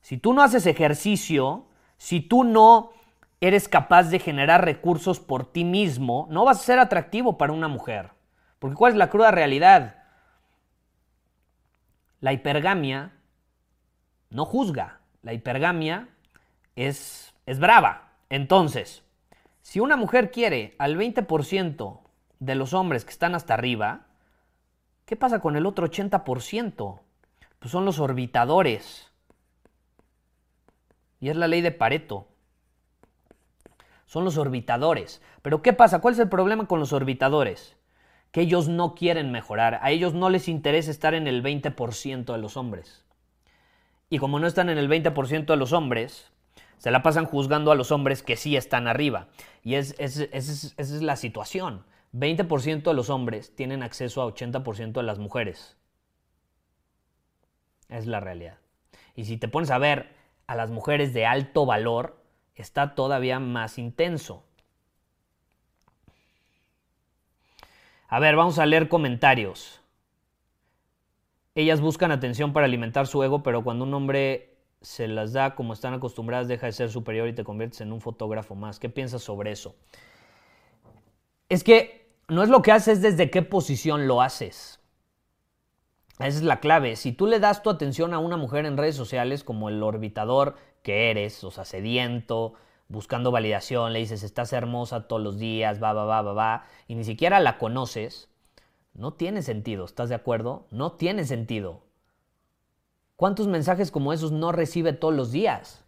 [0.00, 2.92] Si tú no haces ejercicio, si tú no
[3.40, 7.68] eres capaz de generar recursos por ti mismo, no vas a ser atractivo para una
[7.68, 8.10] mujer.
[8.58, 9.96] Porque ¿cuál es la cruda realidad?
[12.20, 13.12] La hipergamia
[14.30, 16.08] no juzga, la hipergamia
[16.74, 18.12] es, es brava.
[18.28, 19.02] Entonces,
[19.62, 22.00] si una mujer quiere al 20%
[22.40, 24.06] de los hombres que están hasta arriba,
[25.06, 27.00] ¿qué pasa con el otro 80%?
[27.58, 29.10] Pues son los orbitadores.
[31.20, 32.28] Y es la ley de Pareto.
[34.04, 35.22] Son los orbitadores.
[35.40, 36.02] Pero ¿qué pasa?
[36.02, 37.78] ¿Cuál es el problema con los orbitadores?
[38.30, 39.80] Que ellos no quieren mejorar.
[39.80, 43.06] A ellos no les interesa estar en el 20% de los hombres.
[44.10, 46.30] Y como no están en el 20% de los hombres,
[46.78, 49.28] se la pasan juzgando a los hombres que sí están arriba.
[49.62, 51.84] Y es, esa es la situación.
[52.14, 55.76] 20% de los hombres tienen acceso a 80% de las mujeres.
[57.88, 58.58] Es la realidad.
[59.14, 60.14] Y si te pones a ver
[60.46, 62.22] a las mujeres de alto valor,
[62.54, 64.44] está todavía más intenso.
[68.08, 69.82] A ver, vamos a leer comentarios.
[71.54, 75.72] Ellas buscan atención para alimentar su ego, pero cuando un hombre se las da como
[75.72, 78.78] están acostumbradas, deja de ser superior y te conviertes en un fotógrafo más.
[78.78, 79.74] ¿Qué piensas sobre eso?
[81.48, 84.80] Es que no es lo que haces, desde qué posición lo haces.
[86.18, 86.96] Esa es la clave.
[86.96, 90.56] Si tú le das tu atención a una mujer en redes sociales como el orbitador
[90.82, 92.54] que eres, o sea, sediento,
[92.88, 96.94] buscando validación, le dices, estás hermosa todos los días, va, va, va, va, va, y
[96.94, 98.28] ni siquiera la conoces,
[98.94, 100.66] no tiene sentido, ¿estás de acuerdo?
[100.70, 101.82] No tiene sentido.
[103.18, 105.84] ¿Cuántos mensajes como esos no recibe todos los días?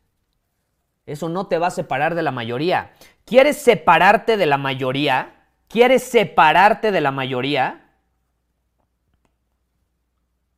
[1.06, 2.90] Eso no te va a separar de la mayoría.
[3.24, 5.46] ¿Quieres separarte de la mayoría?
[5.68, 7.88] ¿Quieres separarte de la mayoría?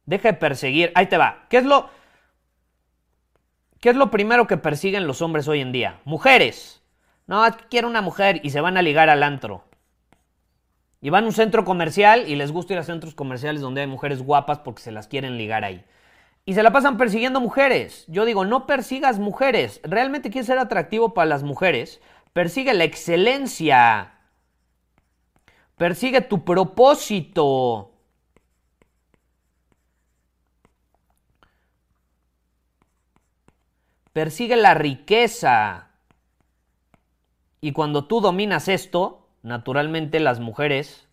[0.06, 0.92] Deja de perseguir.
[0.94, 1.44] Ahí te va.
[1.50, 1.90] ¿Qué es lo,
[3.78, 6.00] qué es lo primero que persiguen los hombres hoy en día?
[6.06, 6.82] Mujeres.
[7.26, 9.62] No, quiero una mujer y se van a ligar al antro.
[11.02, 13.88] Y van a un centro comercial y les gusta ir a centros comerciales donde hay
[13.88, 15.84] mujeres guapas porque se las quieren ligar ahí
[16.44, 18.04] y se la pasan persiguiendo mujeres.
[18.08, 19.80] Yo digo, no persigas mujeres.
[19.84, 22.00] Realmente quieres ser atractivo para las mujeres.
[22.32, 24.14] Persigue la excelencia.
[25.76, 27.92] Persigue tu propósito.
[34.12, 35.88] Persigue la riqueza.
[37.60, 41.06] Y cuando tú dominas esto, naturalmente las mujeres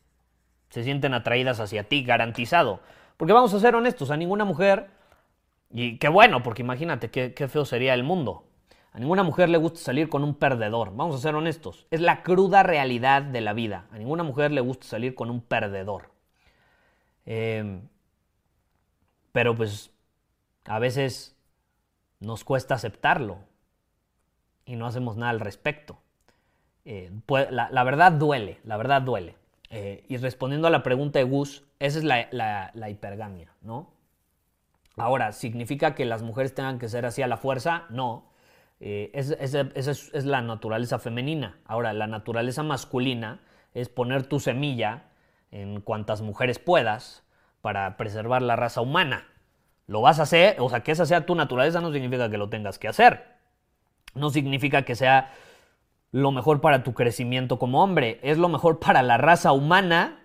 [0.70, 2.80] se sienten atraídas hacia ti, garantizado.
[3.18, 4.89] Porque vamos a ser honestos, a ninguna mujer
[5.71, 8.45] y qué bueno, porque imagínate qué, feo sería el mundo.
[8.91, 10.95] A ninguna mujer le gusta salir con un perdedor.
[10.95, 11.86] Vamos a ser honestos.
[11.91, 13.86] Es la cruda realidad de la vida.
[13.91, 16.12] A ninguna mujer le gusta salir con un perdedor.
[17.25, 17.88] Em,
[19.32, 19.91] pero pues
[20.65, 21.38] a veces
[22.19, 23.38] nos cuesta aceptarlo
[24.65, 25.99] y no hacemos nada al respecto.
[26.84, 27.12] Eh,
[27.51, 29.36] la, verdad duele, la verdad duele.
[29.69, 33.98] Eh, y respondiendo a la pregunta de Gus, esa es la, la hipergamia, ¿no?
[34.99, 37.85] Ahora, ¿significa que las mujeres tengan que ser así a la fuerza?
[37.89, 38.29] No.
[38.81, 39.35] Eh, esa
[39.73, 41.59] es, la naturaleza femenina.
[41.65, 43.41] Ahora, la naturaleza masculina
[43.73, 45.05] es poner tu semilla
[45.51, 47.23] en cuantas mujeres puedas
[47.62, 49.27] para preservar la raza humana.
[49.88, 52.49] Lo vas a hacer, o sea, que esa sea tu naturaleza no significa que lo
[52.49, 53.25] tengas que hacer.
[54.13, 55.31] No significa que sea
[56.12, 58.19] lo mejor para tu crecimiento como hombre.
[58.21, 60.18] Es lo mejor para la raza humana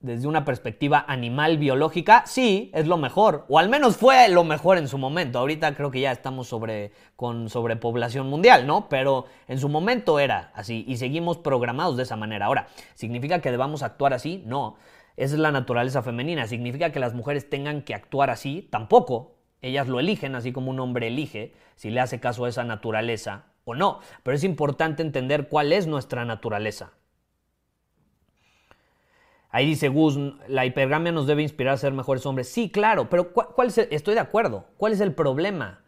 [0.00, 4.78] desde una perspectiva animal biológica, sí, es lo mejor, o al menos fue lo mejor
[4.78, 5.40] en su momento.
[5.40, 8.88] Ahorita creo que ya estamos sobre, con sobrepoblación mundial, ¿no?
[8.88, 12.46] Pero en su momento era así y seguimos programados de esa manera.
[12.46, 14.42] Ahora, ¿significa que debamos actuar así?
[14.46, 14.76] No.
[15.16, 16.46] Esa es la naturaleza femenina.
[16.46, 18.68] ¿Significa que las mujeres tengan que actuar así?
[18.70, 19.34] Tampoco.
[19.60, 23.46] Ellas lo eligen, así como un hombre elige si le hace caso a esa naturaleza
[23.64, 23.98] o no.
[24.22, 26.92] Pero es importante entender cuál es nuestra naturaleza.
[29.50, 32.48] Ahí dice Gus, la hipergamia nos debe inspirar a ser mejores hombres.
[32.48, 34.66] Sí, claro, pero ¿cuál, es estoy de acuerdo.
[34.76, 35.82] ¿Cuál es el problema?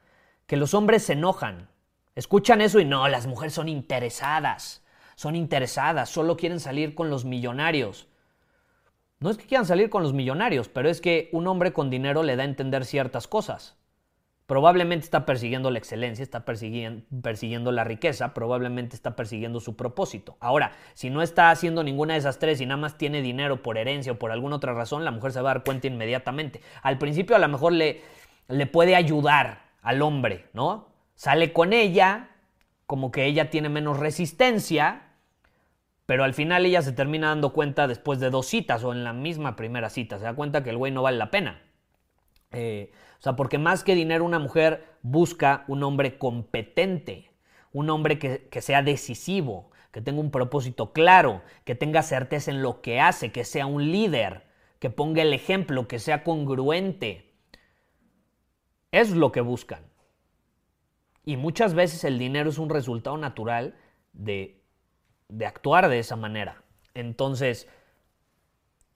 [0.47, 1.69] Que los hombres se enojan.
[2.15, 4.83] Escuchan eso y no, las mujeres son interesadas.
[5.15, 8.09] Son interesadas, solo quieren salir con los millonarios.
[9.19, 12.23] No es que quieran salir con los millonarios, pero es que un hombre con dinero
[12.23, 13.77] le da a entender ciertas cosas.
[14.51, 20.39] Probablemente está persiguiendo la excelencia, está persiguiendo, la riqueza, probablemente está persiguiendo su propósito.
[20.41, 23.79] Ahora, si no está haciendo ninguna de esas tres y nada más tiene dinero por
[23.79, 26.63] herencia o por alguna otra razón, la mujer se va a dar cuenta inmediatamente.
[26.83, 28.01] Al principio a lo mejor le,
[28.49, 30.89] le puede ayudar al hombre, ¿no?
[31.15, 32.31] Sale con ella,
[32.87, 35.13] como que ella tiene menos resistencia,
[36.07, 39.13] pero al final ella se termina dando cuenta después de dos citas o en la
[39.13, 41.63] misma primera cita, se da cuenta que el güey no vale la pena.
[42.51, 47.31] Eh, o sea, porque más que dinero una mujer busca un hombre competente,
[47.71, 52.63] un hombre que, que sea decisivo, que tenga un propósito claro, que tenga certeza en
[52.63, 54.45] lo que hace, que sea un líder,
[54.79, 57.35] que ponga el ejemplo, que sea congruente.
[58.91, 59.85] Es lo que buscan.
[61.27, 63.75] Y muchas veces el dinero es un resultado natural
[64.15, 64.63] de,
[65.29, 66.63] de actuar de esa manera.
[66.95, 67.69] Entonces,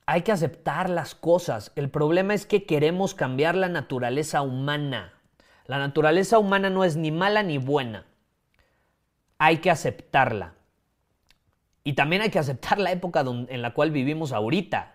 [0.07, 1.73] hay que aceptar las cosas.
[1.77, 5.15] El problema es que queremos cambiar la naturaleza humana.
[5.67, 8.07] La naturaleza humana no es ni mala ni buena.
[9.39, 10.55] Hay que aceptarla.
[11.85, 14.95] Y también hay que aceptar la época en la cual vivimos ahorita.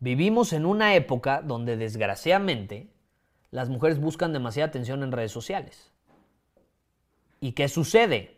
[0.00, 2.90] Vivimos en una época donde desgraciadamente
[3.50, 5.92] las mujeres buscan demasiada atención en redes sociales.
[7.40, 8.37] ¿Y qué sucede?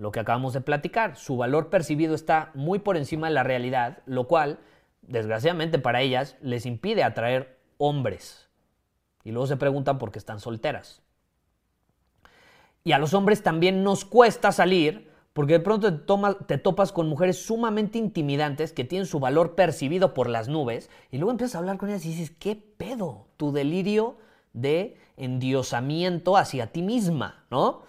[0.00, 3.98] Lo que acabamos de platicar, su valor percibido está muy por encima de la realidad,
[4.06, 4.58] lo cual,
[5.02, 8.48] desgraciadamente para ellas, les impide atraer hombres.
[9.24, 11.02] Y luego se preguntan por qué están solteras.
[12.82, 17.06] Y a los hombres también nos cuesta salir porque de pronto te, te, topas con
[17.06, 21.58] mujeres sumamente intimidantes que tienen su valor percibido por las nubes y luego empiezas a
[21.58, 23.26] hablar con ellas y dices, ¿qué pedo?
[23.36, 24.16] Tu delirio
[24.54, 27.82] de endiosamiento hacia ti misma, ¿no?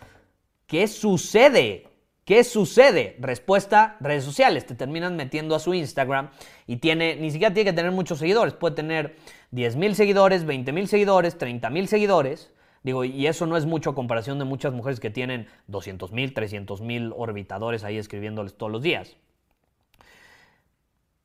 [0.68, 1.88] ¿Qué sucede?
[2.26, 3.16] ¿Qué sucede?
[3.20, 4.66] Respuesta, redes sociales.
[4.66, 6.30] Te terminan metiendo a su Instagram
[6.68, 8.54] y tiene, ni siquiera tiene que tener muchos seguidores.
[8.54, 9.16] Puede tener
[9.52, 12.52] 10 mil seguidores, 20 mil seguidores, 30 mil seguidores
[12.84, 16.34] Digo, y eso no es mucho a comparación de muchas mujeres que tienen 200 mil,
[16.34, 19.18] 300 mil orbitadores ahí escribiéndoles todos los días.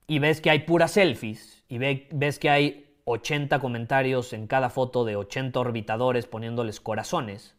[0.07, 5.05] Y ves que hay puras selfies, y ves que hay 80 comentarios en cada foto
[5.05, 7.55] de 80 orbitadores poniéndoles corazones.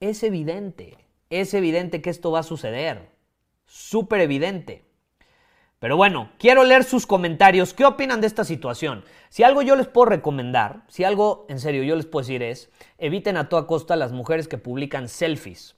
[0.00, 0.96] Es evidente,
[1.30, 3.10] es evidente que esto va a suceder.
[3.66, 4.84] Súper evidente.
[5.78, 7.74] Pero bueno, quiero leer sus comentarios.
[7.74, 9.04] ¿Qué opinan de esta situación?
[9.28, 12.70] Si algo yo les puedo recomendar, si algo en serio yo les puedo decir es,
[12.98, 15.76] eviten a toda costa las mujeres que publican selfies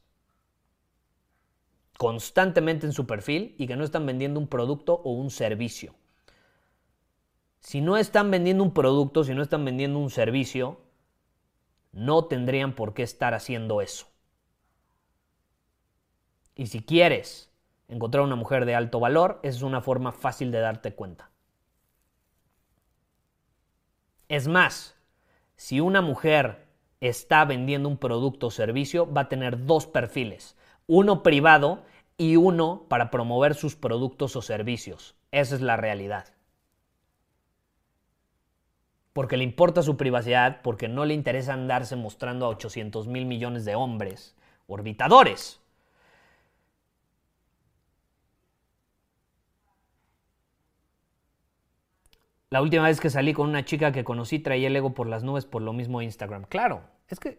[1.99, 5.95] constantemente en su perfil y que no están vendiendo un producto o un servicio.
[7.59, 10.79] Si no están vendiendo un producto, si no están vendiendo un servicio,
[11.91, 14.07] no tendrían por qué estar haciendo eso.
[16.59, 17.53] Y si quieres
[17.87, 21.31] encontrar una mujer de alto valor, es una forma fácil de darte cuenta.
[24.29, 24.97] Es más,
[25.55, 26.67] si una mujer
[27.01, 30.57] está vendiendo un producto o servicio, va a tener dos perfiles,
[30.89, 31.85] uno privado
[32.17, 35.15] y uno para promover sus productos o servicios.
[35.31, 36.35] Esa es la realidad.
[39.13, 43.65] Porque le importa su privacidad, porque no le interesa andarse mostrando a 800 mil millones
[43.65, 44.35] de hombres,
[44.67, 45.61] orbitadores.
[52.51, 55.23] La última vez que salí con una chica que conocí traía el ego por las
[55.23, 56.45] nubes por lo mismo Instagram.
[56.45, 57.39] Claro, es que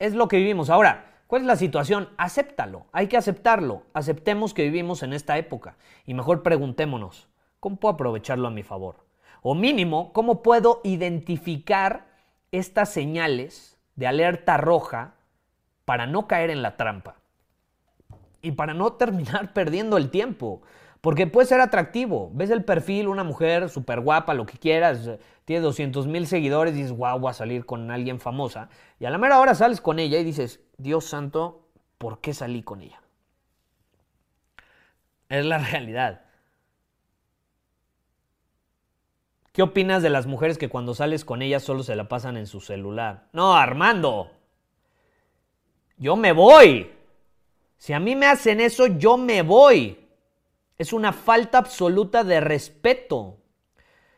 [0.00, 0.68] es lo que vivimos.
[0.68, 2.08] Ahora, ¿cuál es la situación?
[2.16, 3.84] Acéptalo, hay que aceptarlo.
[3.94, 7.28] Aceptemos que vivimos en esta época y mejor preguntémonos,
[7.60, 9.06] ¿cómo puedo aprovecharlo a mi favor?
[9.42, 12.06] O mínimo, ¿cómo puedo identificar
[12.50, 15.14] estas señales de alerta roja
[15.84, 17.14] para no caer en la trampa?
[18.42, 20.62] Y para no terminar perdiendo el tiempo.
[21.06, 22.32] Porque puede ser atractivo.
[22.34, 25.08] Ves el perfil, una mujer súper guapa, lo que quieras,
[25.44, 28.70] tiene 200 mil seguidores y dices, wow, voy a salir con alguien famosa.
[28.98, 32.64] Y a la mera hora sales con ella y dices, Dios santo, ¿por qué salí
[32.64, 33.00] con ella?
[35.28, 36.22] Es la realidad.
[39.52, 42.48] ¿Qué opinas de las mujeres que cuando sales con ellas solo se la pasan en
[42.48, 43.28] su celular?
[43.32, 44.32] No, Armando.
[45.98, 46.90] Yo me voy.
[47.76, 50.02] Si a mí me hacen eso, yo me voy.
[50.78, 53.38] Es una falta absoluta de respeto.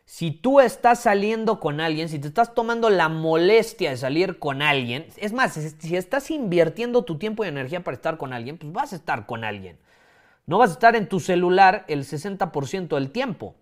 [0.05, 4.61] Si tú estás saliendo con alguien, si te estás tomando la molestia de salir con
[4.61, 8.73] alguien, es más, si estás invirtiendo tu tiempo y energía para estar con alguien, pues
[8.73, 9.77] vas a estar con alguien.
[10.47, 13.53] No vas a estar en tu celular el 60% del tiempo.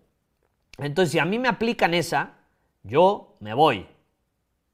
[0.78, 2.32] Entonces, si a mí me aplican esa,
[2.82, 3.86] yo me voy.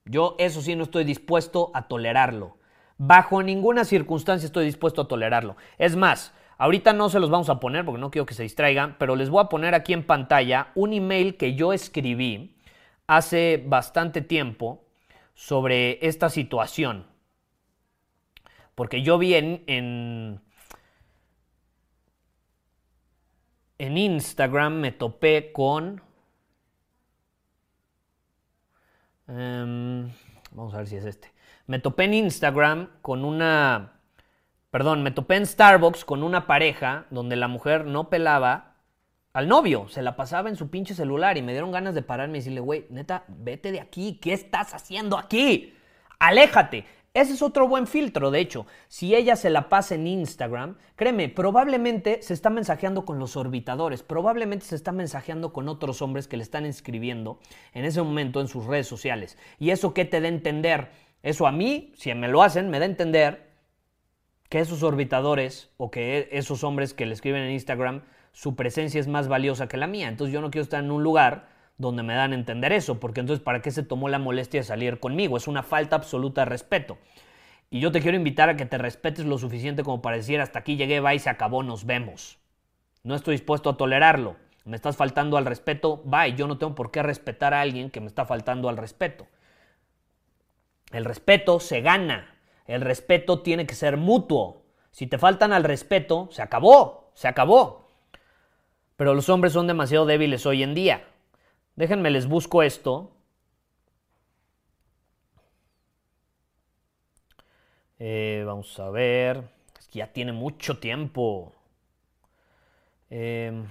[0.04, 2.56] Yo eso sí no estoy dispuesto a tolerarlo.
[2.98, 5.56] Bajo ninguna circunstancia estoy dispuesto a tolerarlo.
[5.78, 8.96] Es más, Ahorita no se los vamos a poner porque no quiero que se distraigan,
[8.98, 12.56] pero les voy a poner aquí en pantalla un email que yo escribí
[13.06, 14.84] hace bastante tiempo
[15.34, 17.06] sobre esta situación.
[18.74, 20.40] Porque yo vi en, en,
[23.78, 26.02] Instagram, me topé con...
[29.28, 30.10] Em,
[30.52, 31.32] vamos a ver si es este.
[31.66, 33.93] Me topé en Instagram con una
[34.74, 38.74] perdón, me topé en Starbucks con una pareja donde la mujer no pelaba
[39.32, 42.38] al novio, se la pasaba en su pinche celular y me dieron ganas de pararme
[42.38, 45.74] y decirle, güey, neta, vete de aquí, ¿qué estás haciendo aquí?
[46.18, 46.86] Aléjate.
[47.14, 48.66] Ese es otro buen filtro, de hecho.
[48.88, 54.02] Si ella se la pasa en Instagram, créeme, probablemente se está mensajeando con los orbitadores,
[54.02, 57.38] probablemente se está mensajeando con otros hombres que le están escribiendo
[57.74, 59.38] en ese momento en sus redes sociales.
[59.60, 60.90] ¿Y eso qué te da a entender?
[61.22, 63.53] Eso a mí, si me lo hacen, me da a entender
[64.54, 69.08] que esos orbitadores o que esos hombres que le escriben en Instagram, su presencia es
[69.08, 70.06] más valiosa que la mía.
[70.06, 73.18] Entonces yo no quiero estar en un lugar donde me dan a entender eso, porque
[73.18, 75.36] entonces ¿para qué se tomó la molestia de salir conmigo?
[75.36, 76.98] Es una falta absoluta de respeto.
[77.68, 80.60] Y yo te quiero invitar a que te respetes lo suficiente como para decir hasta
[80.60, 82.38] aquí llegué, va y se acabó, nos vemos.
[83.02, 84.36] No estoy dispuesto a tolerarlo.
[84.64, 88.00] Me estás faltando al respeto, va yo no tengo por qué respetar a alguien que
[88.00, 89.26] me está faltando al respeto.
[90.92, 92.33] El respeto se gana.
[92.66, 94.62] El respeto tiene que ser mutuo.
[94.90, 97.88] Si te faltan al respeto, se acabó, se acabó.
[98.96, 101.04] Pero los hombres son demasiado débiles hoy en día.
[101.76, 103.10] Déjenme les busco esto.
[107.98, 109.42] Eh, vamos a ver.
[109.78, 111.52] Es que ya tiene mucho tiempo.
[113.10, 113.66] Em,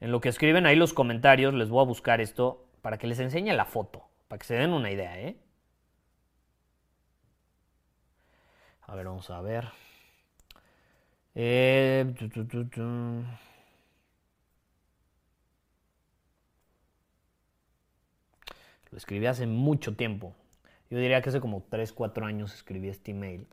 [0.00, 3.18] en lo que escriben ahí los comentarios, les voy a buscar esto para que les
[3.20, 5.36] enseñe la foto, para que se den una idea, ¿eh?
[8.86, 9.64] A ver, vamos a ver.
[11.34, 12.14] Eh,
[18.90, 20.34] Lo escribí hace mucho tiempo.
[20.90, 23.46] Yo diría que hace como 3, 4 años escribí este email.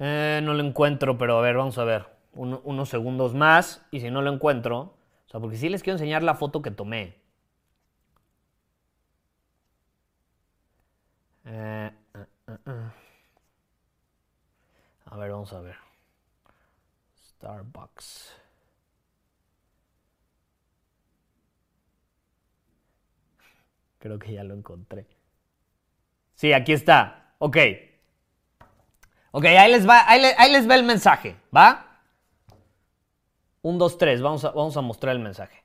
[0.00, 2.06] Eh, no lo encuentro, pero a ver, vamos a ver.
[2.32, 3.86] unos segundos más.
[3.92, 4.96] Y si no lo encuentro.
[5.26, 7.16] O sea, porque sí les quiero enseñar la foto que tomé.
[11.44, 12.90] Eh, eh, eh,
[15.06, 15.76] a ver, vamos a ver.
[17.14, 18.34] Starbucks.
[24.00, 25.06] Creo que ya lo encontré.
[26.34, 27.34] Sí, aquí está.
[27.38, 27.56] Ok.
[29.32, 30.20] Ok, ahí les va, ahí
[30.52, 31.86] les, va el mensaje, ¿va?
[33.62, 34.22] Un, dos, tres.
[34.22, 35.62] Vamos a, vamos a mostrar el mensaje.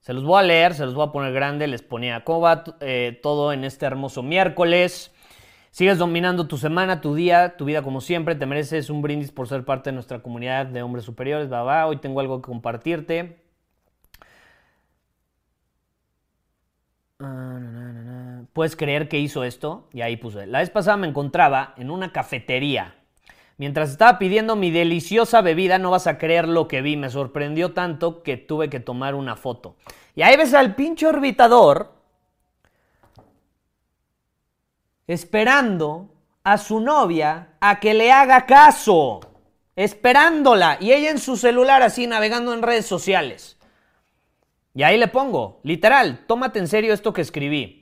[0.00, 2.64] Se los voy a leer, se los voy a poner grande, les ponía cómo va
[2.80, 5.12] eh, todo en este hermoso miércoles.
[5.70, 8.34] Sigues dominando tu semana, tu día, tu vida como siempre.
[8.34, 11.50] Te mereces un brindis por ser parte de nuestra comunidad de hombres superiores.
[11.52, 13.40] Va, va, hoy tengo algo que compartirte.
[17.20, 17.89] Ah,
[18.52, 19.88] ¿Puedes creer que hizo esto?
[19.92, 20.46] Y ahí puse.
[20.46, 22.96] La vez pasada me encontraba en una cafetería
[23.60, 26.96] Mientras estaba pidiendo mi deliciosa bebida, no vas a creer lo que vi.
[26.96, 29.76] Me sorprendió tanto que tuve que tomar una foto.
[30.14, 31.92] Y ahí ves al pinche orbitador
[35.06, 36.08] esperando
[36.42, 39.20] a su novia a que le haga caso.
[39.76, 40.78] Esperándola.
[40.80, 43.58] Y ella en su celular así navegando en redes sociales.
[44.74, 47.79] Y ahí le pongo, literal, tómate en serio esto que escribí.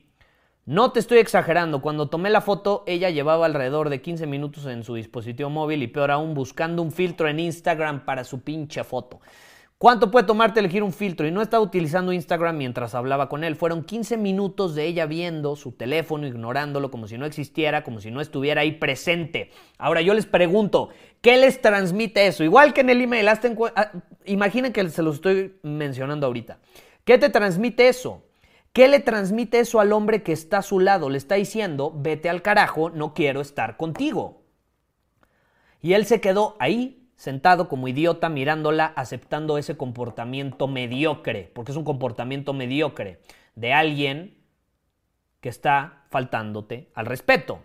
[0.69, 4.85] No te estoy exagerando, cuando tomé la foto ella llevaba alrededor de 15 minutos en
[4.85, 9.19] su dispositivo móvil y peor aún buscando un filtro en Instagram para su pinche foto.
[9.79, 11.27] ¿Cuánto puede tomarte elegir un filtro?
[11.27, 13.57] Y no estaba utilizando Instagram mientras hablaba con él.
[13.57, 18.11] Fueron 15 minutos de ella viendo su teléfono, ignorándolo como si no existiera, como si
[18.11, 19.51] no estuviera ahí presente.
[19.79, 20.91] Ahora yo les pregunto,
[21.23, 22.45] ¿qué les transmite eso?
[22.45, 23.39] Igual que en el email, ah,
[24.27, 26.59] imaginen que se lo estoy mencionando ahorita.
[27.07, 28.28] ¿Qué te transmite eso?
[28.73, 31.11] ¿Qué le transmite eso al hombre que está a su lado?
[31.11, 34.43] Le está diciendo, vete al carajo, no quiero estar contigo.
[35.81, 41.79] Y él se quedó ahí, sentado como idiota, mirándola, aceptando ese comportamiento mediocre, porque es
[41.79, 43.21] un comportamiento mediocre
[43.55, 44.39] de alguien
[45.41, 47.61] que está faltándote al respeto.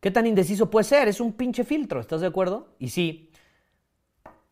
[0.00, 1.08] ¿Qué tan indeciso puede ser?
[1.08, 2.68] Es un pinche filtro, ¿estás de acuerdo?
[2.78, 3.32] Y sí,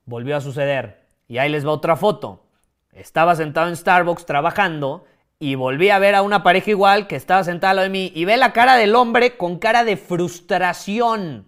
[0.05, 1.07] volvió a suceder.
[1.29, 2.47] Y ahí les va otra foto.
[2.93, 5.05] Estaba sentado en Starbucks trabajando
[5.39, 8.13] y volví a ver a una pareja igual que estaba sentada al lado de mí
[8.15, 11.47] y ve la cara del hombre con cara de frustración,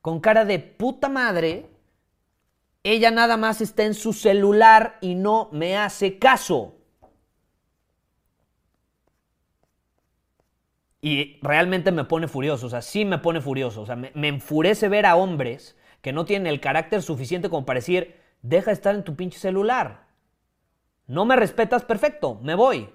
[0.00, 1.66] con cara de puta madre.
[2.82, 6.78] Ella nada más está en su celular y no me hace caso.
[11.00, 14.28] Y realmente me pone furioso, o sea, sí me pone furioso, o sea, me, me
[14.28, 18.74] enfurece ver a hombres que no tienen el carácter suficiente como para decir, deja de
[18.74, 20.06] estar en tu pinche celular.
[21.08, 22.88] No me respetas, perfecto, me voy.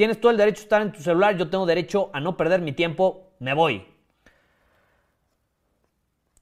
[0.00, 2.62] Tienes todo el derecho a estar en tu celular, yo tengo derecho a no perder
[2.62, 3.86] mi tiempo, me voy.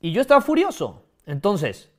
[0.00, 1.02] Y yo estaba furioso.
[1.26, 1.90] Entonces,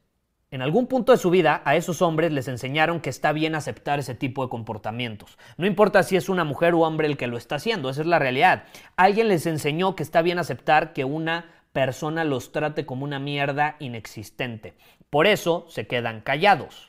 [0.52, 4.00] en algún punto de su vida a esos hombres les enseñaron que está bien aceptar
[4.00, 5.38] ese tipo de comportamientos.
[5.58, 8.08] No importa si es una mujer o hombre el que lo está haciendo, esa es
[8.08, 8.64] la realidad.
[8.96, 13.76] Alguien les enseñó que está bien aceptar que una persona los trate como una mierda
[13.80, 14.76] inexistente.
[15.10, 16.89] Por eso se quedan callados.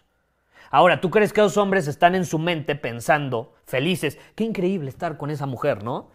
[0.70, 5.16] Ahora, ¿tú crees que esos hombres están en su mente pensando, felices, qué increíble estar
[5.16, 6.10] con esa mujer, ¿no?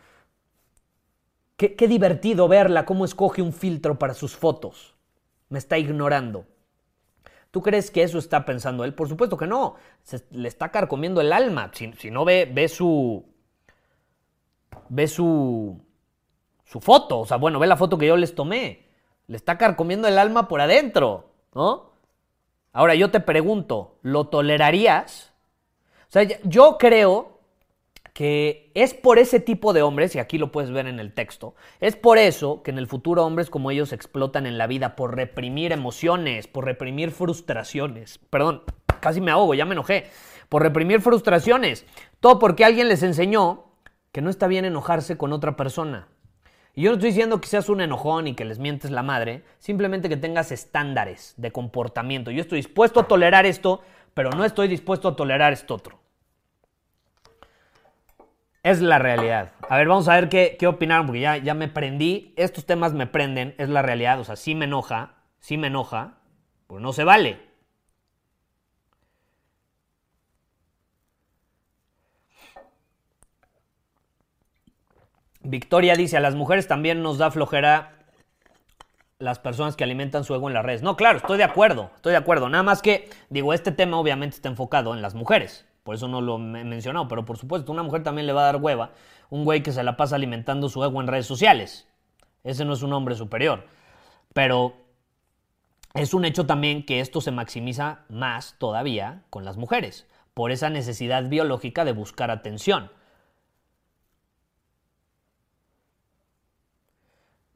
[1.58, 4.96] Qué, divertido verla, cómo escoge un filtro para sus fotos.
[5.48, 6.46] Me está ignorando.
[7.52, 8.94] ¿Tú crees que eso está pensando él?
[8.94, 9.76] Por supuesto que no.
[10.32, 11.72] Le está carcomiendo el alma.
[11.74, 13.26] Si, si no ve, ve su.
[14.90, 15.82] Ve su.
[16.66, 17.20] Su foto.
[17.20, 18.90] O sea, bueno, ve la foto que yo les tomé.
[19.28, 21.30] Le está carcomiendo el alma por adentro.
[21.54, 21.95] ¿No?
[22.76, 25.32] Ahora yo te pregunto, ¿lo tolerarías?
[26.10, 27.40] O sea, yo creo
[28.12, 31.56] que es por ese tipo de hombres, y aquí lo puedes ver en el texto,
[31.80, 35.16] es por eso que en el futuro hombres como ellos explotan en la vida por
[35.16, 38.20] reprimir emociones, por reprimir frustraciones.
[38.30, 38.64] Perdón,
[39.00, 40.08] casi me ahogo, ya me enojé.
[40.50, 41.86] Por reprimir frustraciones.
[42.20, 43.68] Todo porque alguien les enseñó
[44.12, 46.10] que no está bien enojarse con otra persona.
[46.76, 49.44] Y yo no estoy diciendo que seas un enojón y que les mientes la madre,
[49.60, 52.32] simplemente que tengas estándares de comportamiento.
[52.32, 53.82] Yo estoy dispuesto a tolerar esto,
[54.14, 56.00] pero no estoy dispuesto a tolerar esto otro.
[58.62, 59.54] Es la realidad.
[59.70, 62.34] A ver, vamos a ver qué, qué opinaron, porque ya, ya me prendí.
[62.36, 64.20] Estos temas me prenden, es la realidad.
[64.20, 66.18] O sea, sí me enoja, sí me enoja,
[66.68, 67.45] pues no se vale.
[75.46, 77.94] Victoria dice, a las mujeres también nos da flojera
[79.20, 80.82] las personas que alimentan su ego en las redes.
[80.82, 82.50] No, claro, estoy de acuerdo, estoy de acuerdo.
[82.50, 85.66] Nada más que, digo, este tema obviamente está enfocado en las mujeres.
[85.84, 87.08] Por eso no lo he mencionado.
[87.08, 88.92] Pero por supuesto, una mujer también le va a dar hueva.
[89.30, 91.88] Un güey que se la pasa alimentando su ego en redes sociales.
[92.44, 93.66] Ese no es un hombre superior.
[94.34, 94.74] Pero
[95.94, 100.08] es un hecho también que esto se maximiza más todavía con las mujeres.
[100.34, 102.90] Por esa necesidad biológica de buscar atención.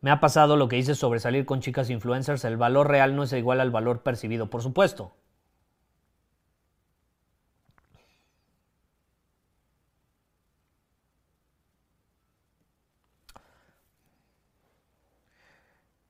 [0.02, 2.46] Me ha pasado lo que dices sobre salir con chicas influencers.
[2.46, 5.14] El valor real no es igual al valor percibido, por supuesto.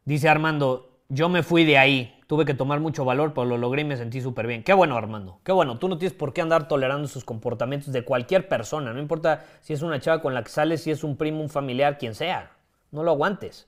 [0.05, 3.81] Dice Armando, yo me fui de ahí, tuve que tomar mucho valor, pero lo logré
[3.81, 4.63] y me sentí súper bien.
[4.63, 5.77] Qué bueno, Armando, qué bueno.
[5.79, 9.73] Tú no tienes por qué andar tolerando sus comportamientos de cualquier persona, no importa si
[9.73, 12.51] es una chava con la que sales, si es un primo, un familiar, quien sea.
[12.91, 13.67] No lo aguantes.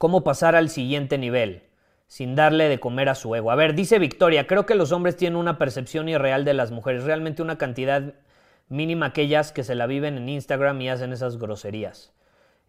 [0.00, 1.64] ¿Cómo pasar al siguiente nivel?
[2.06, 3.52] sin darle de comer a su ego.
[3.52, 7.04] A ver, dice Victoria, creo que los hombres tienen una percepción irreal de las mujeres,
[7.04, 8.14] realmente una cantidad
[8.68, 12.12] mínima aquellas que se la viven en Instagram y hacen esas groserías.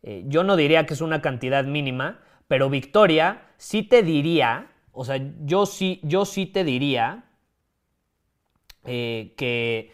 [0.04, 5.06] Eh, yo no diría que es una cantidad mínima, pero Victoria sí te diría, o
[5.06, 7.24] sea, yo sí, yo sí te diría
[8.86, 9.92] eh, que...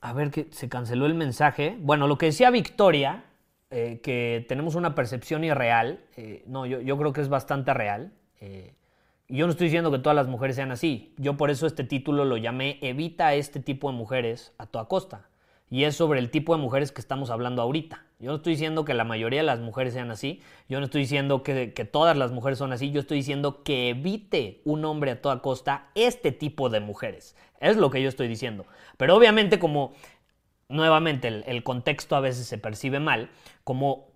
[0.00, 1.76] A ver, que se canceló el mensaje.
[1.78, 3.22] Bueno, lo que decía Victoria,
[3.74, 6.00] eh, que tenemos una percepción irreal,
[6.46, 8.12] no, yo, yo, creo que es bastante real.
[9.28, 11.14] Y yo no estoy diciendo que todas las mujeres sean así.
[11.16, 14.86] Yo por eso este título lo llamé Evita a este tipo de mujeres a toda
[14.86, 15.28] costa.
[15.70, 18.04] Y es sobre el tipo de mujeres que estamos hablando ahorita.
[18.20, 20.40] Yo no estoy diciendo que la mayoría de las mujeres sean así.
[20.68, 22.90] Yo no estoy diciendo que, que todas las mujeres son así.
[22.90, 27.34] Yo estoy diciendo que evite un hombre a toda costa este tipo de mujeres.
[27.60, 28.66] Es lo que yo estoy diciendo.
[28.98, 29.94] Pero obviamente como
[30.68, 33.30] nuevamente el, el contexto a veces se percibe mal,
[33.64, 34.14] como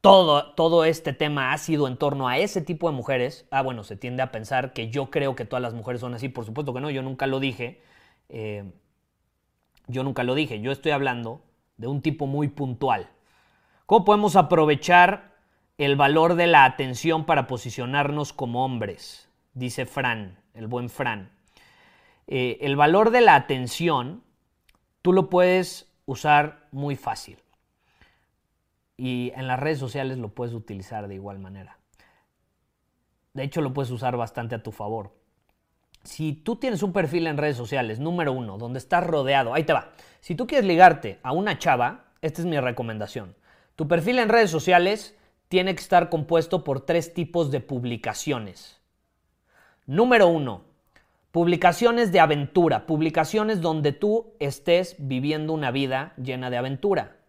[0.00, 3.84] todo, todo este tema ha sido en torno a ese tipo de mujeres, ah, bueno,
[3.84, 6.72] se tiende a pensar que yo creo que todas las mujeres son así, por supuesto
[6.72, 7.82] que no, yo nunca lo dije,
[8.28, 8.72] eh,
[9.86, 11.42] yo nunca lo dije, yo estoy hablando
[11.76, 13.08] de un tipo muy puntual.
[13.86, 15.34] ¿Cómo podemos aprovechar
[15.76, 19.28] el valor de la atención para posicionarnos como hombres?
[19.52, 21.30] Dice Fran, el buen Fran.
[22.26, 24.22] Eh, el valor de la atención
[25.02, 27.38] tú lo puedes usar muy fácil
[28.96, 31.78] y en las redes sociales lo puedes utilizar de igual manera.
[33.32, 35.12] De hecho, lo puedes usar bastante a tu favor.
[36.02, 39.72] Si tú tienes un perfil en redes sociales, número uno, donde estás rodeado, ahí te
[39.72, 39.92] va.
[40.20, 43.36] Si tú quieres ligarte a una chava, esta es mi recomendación.
[43.76, 45.16] Tu perfil en redes sociales
[45.48, 48.80] tiene que estar compuesto por tres tipos de publicaciones.
[49.86, 50.64] Número uno,
[51.32, 57.20] publicaciones de aventura, publicaciones donde tú estés viviendo una vida llena de aventura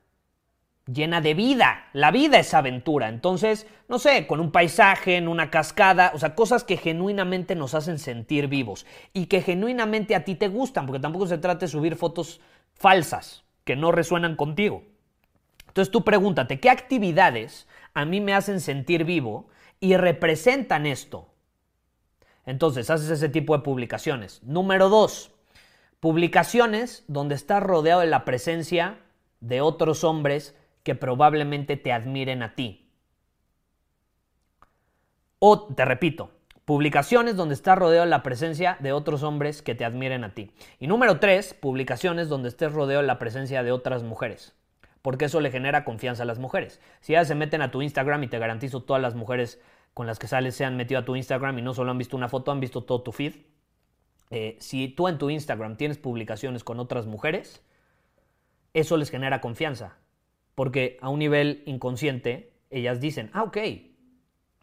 [0.91, 1.89] llena de vida.
[1.93, 3.09] La vida es aventura.
[3.09, 7.73] Entonces, no sé, con un paisaje, en una cascada, o sea, cosas que genuinamente nos
[7.73, 11.71] hacen sentir vivos y que genuinamente a ti te gustan, porque tampoco se trata de
[11.71, 12.41] subir fotos
[12.73, 14.83] falsas, que no resuenan contigo.
[15.67, 19.47] Entonces tú pregúntate, ¿qué actividades a mí me hacen sentir vivo
[19.79, 21.30] y representan esto?
[22.45, 24.41] Entonces haces ese tipo de publicaciones.
[24.43, 25.31] Número dos,
[25.99, 28.97] publicaciones donde estás rodeado de la presencia
[29.39, 32.89] de otros hombres que probablemente te admiren a ti.
[35.39, 36.31] O, te repito,
[36.65, 40.51] publicaciones donde estás rodeado de la presencia de otros hombres que te admiren a ti.
[40.79, 44.55] Y número tres, publicaciones donde estés rodeado de la presencia de otras mujeres.
[45.01, 46.79] Porque eso le genera confianza a las mujeres.
[46.99, 49.59] Si ellas se meten a tu Instagram y te garantizo todas las mujeres
[49.93, 52.15] con las que sales se han metido a tu Instagram y no solo han visto
[52.15, 53.35] una foto, han visto todo tu feed.
[54.29, 57.63] Eh, si tú en tu Instagram tienes publicaciones con otras mujeres,
[58.73, 59.97] eso les genera confianza.
[60.55, 63.57] Porque a un nivel inconsciente, ellas dicen, ah, ok,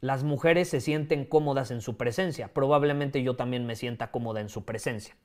[0.00, 2.54] las mujeres se sienten cómodas en su presencia.
[2.54, 5.16] Probablemente yo también me sienta cómoda en su presencia.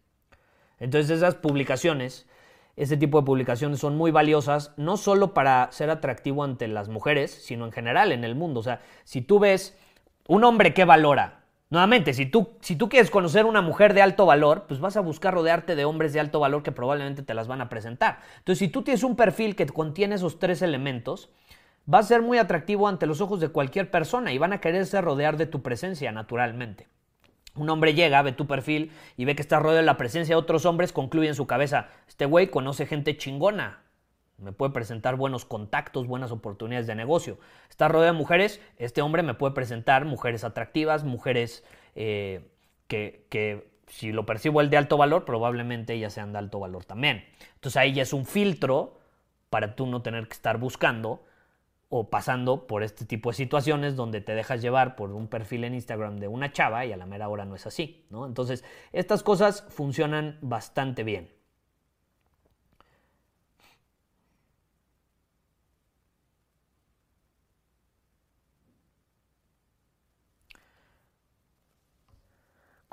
[0.79, 2.27] Entonces esas publicaciones,
[2.75, 7.31] ese tipo de publicaciones son muy valiosas, no solo para ser atractivo ante las mujeres,
[7.31, 8.59] sino en general en el mundo.
[8.59, 9.77] O sea, si tú ves
[10.28, 14.26] un hombre que valora, nuevamente, si tú, si tú quieres conocer una mujer de alto
[14.26, 17.47] valor, pues vas a buscar rodearte de hombres de alto valor que probablemente te las
[17.47, 18.19] van a presentar.
[18.38, 21.30] Entonces, si tú tienes un perfil que contiene esos tres elementos,
[21.91, 25.01] va a ser muy atractivo ante los ojos de cualquier persona y van a quererse
[25.01, 26.88] rodear de tu presencia naturalmente.
[27.55, 30.39] Un hombre llega, ve tu perfil y ve que estás rodeado de la presencia de
[30.39, 33.84] otros hombres, concluye en su cabeza, este güey conoce gente chingona,
[34.43, 37.39] me puede presentar buenos contactos, buenas oportunidades de negocio.
[37.69, 41.63] Está rodeado de mujeres, este hombre me puede presentar mujeres atractivas, mujeres
[41.95, 42.47] eh,
[42.87, 46.85] que, que, si lo percibo el de alto valor, probablemente ellas sean de alto valor
[46.85, 47.25] también.
[47.55, 48.99] Entonces ahí ya es un filtro
[49.49, 51.23] para tú no tener que estar buscando
[51.95, 55.75] o pasando por este tipo de situaciones donde te dejas llevar por un perfil en
[55.75, 58.25] Instagram de una chava y a la mera hora no es así, ¿no?
[58.25, 58.63] Entonces,
[58.93, 61.29] estas cosas funcionan bastante bien.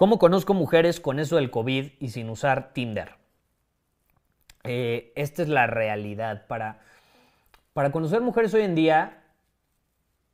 [0.00, 3.16] ¿Cómo conozco mujeres con eso del COVID y sin usar Tinder?
[4.64, 6.46] Eh, esta es la realidad.
[6.46, 6.80] Para,
[7.74, 9.24] para conocer mujeres hoy en día,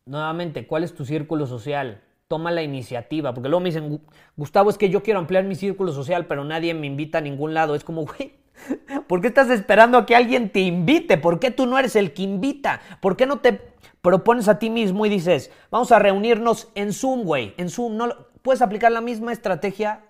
[0.04, 2.00] nuevamente, ¿cuál es tu círculo social?
[2.28, 4.02] Toma la iniciativa, porque luego me dicen,
[4.36, 7.52] Gustavo, es que yo quiero ampliar mi círculo social, pero nadie me invita a ningún
[7.52, 7.74] lado.
[7.74, 8.34] Es como, güey,
[9.08, 11.18] ¿por qué estás esperando a que alguien te invite?
[11.18, 12.82] ¿Por qué tú no eres el que invita?
[13.00, 13.60] ¿Por qué no te
[14.00, 17.52] propones a ti mismo y dices, vamos a reunirnos en Zoom, güey?
[17.56, 18.14] En Zoom, no,
[18.46, 20.04] puedes aplicar la misma estrategia.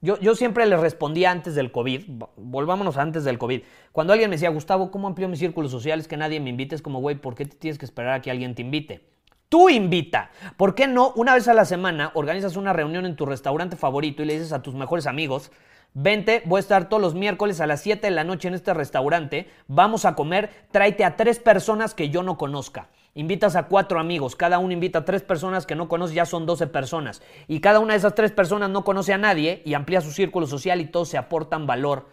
[0.00, 2.04] Yo, siempre le respondía antes del COVID,
[2.36, 3.62] volvámonos antes del COVID.
[3.90, 5.98] Cuando alguien me decía, Gustavo, ¿cómo amplio mi círculo social?
[5.98, 8.30] Es que nadie me invite, es como, güey, ¿por qué tienes que esperar a que
[8.30, 9.08] alguien te invite?
[9.48, 10.30] Tú invita.
[10.56, 14.22] ¿Por qué no una vez a la semana organizas una reunión en tu restaurante favorito
[14.22, 15.50] y le dices a tus mejores amigos,
[15.94, 18.72] Vente, voy a estar todos los miércoles a las 7 de la noche en este
[18.74, 19.48] restaurante.
[19.66, 20.50] Vamos a comer.
[20.70, 22.88] Tráete a tres personas que yo no conozca.
[23.14, 24.34] Invitas a cuatro amigos.
[24.34, 26.14] Cada uno invita a tres personas que no conoce.
[26.14, 27.22] Ya son 12 personas.
[27.46, 30.46] Y cada una de esas tres personas no conoce a nadie y amplía su círculo
[30.46, 32.08] social y todos se aportan valor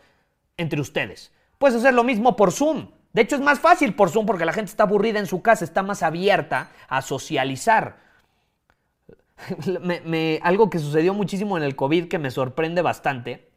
[0.57, 1.31] entre ustedes.
[1.57, 2.91] Puedes hacer lo mismo por Zoom.
[3.13, 5.65] De hecho, es más fácil por Zoom porque la gente está aburrida en su casa,
[5.65, 7.97] está más abierta a socializar.
[10.43, 13.50] algo que sucedió muchísimo en el COVID que me sorprende bastante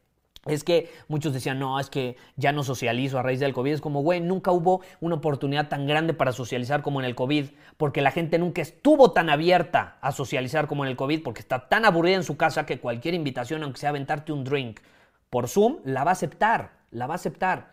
[0.46, 3.72] es que muchos decían, no, es que ya no socializo a raíz del COVID.
[3.72, 7.46] Es como, güey, nunca hubo una oportunidad tan grande para socializar como en el COVID,
[7.76, 11.68] porque la gente nunca estuvo tan abierta a socializar como en el COVID, porque está
[11.68, 14.80] tan aburrida en su casa que cualquier invitación, aunque sea aventarte un drink
[15.30, 17.72] por Zoom, la va a aceptar, la va a aceptar.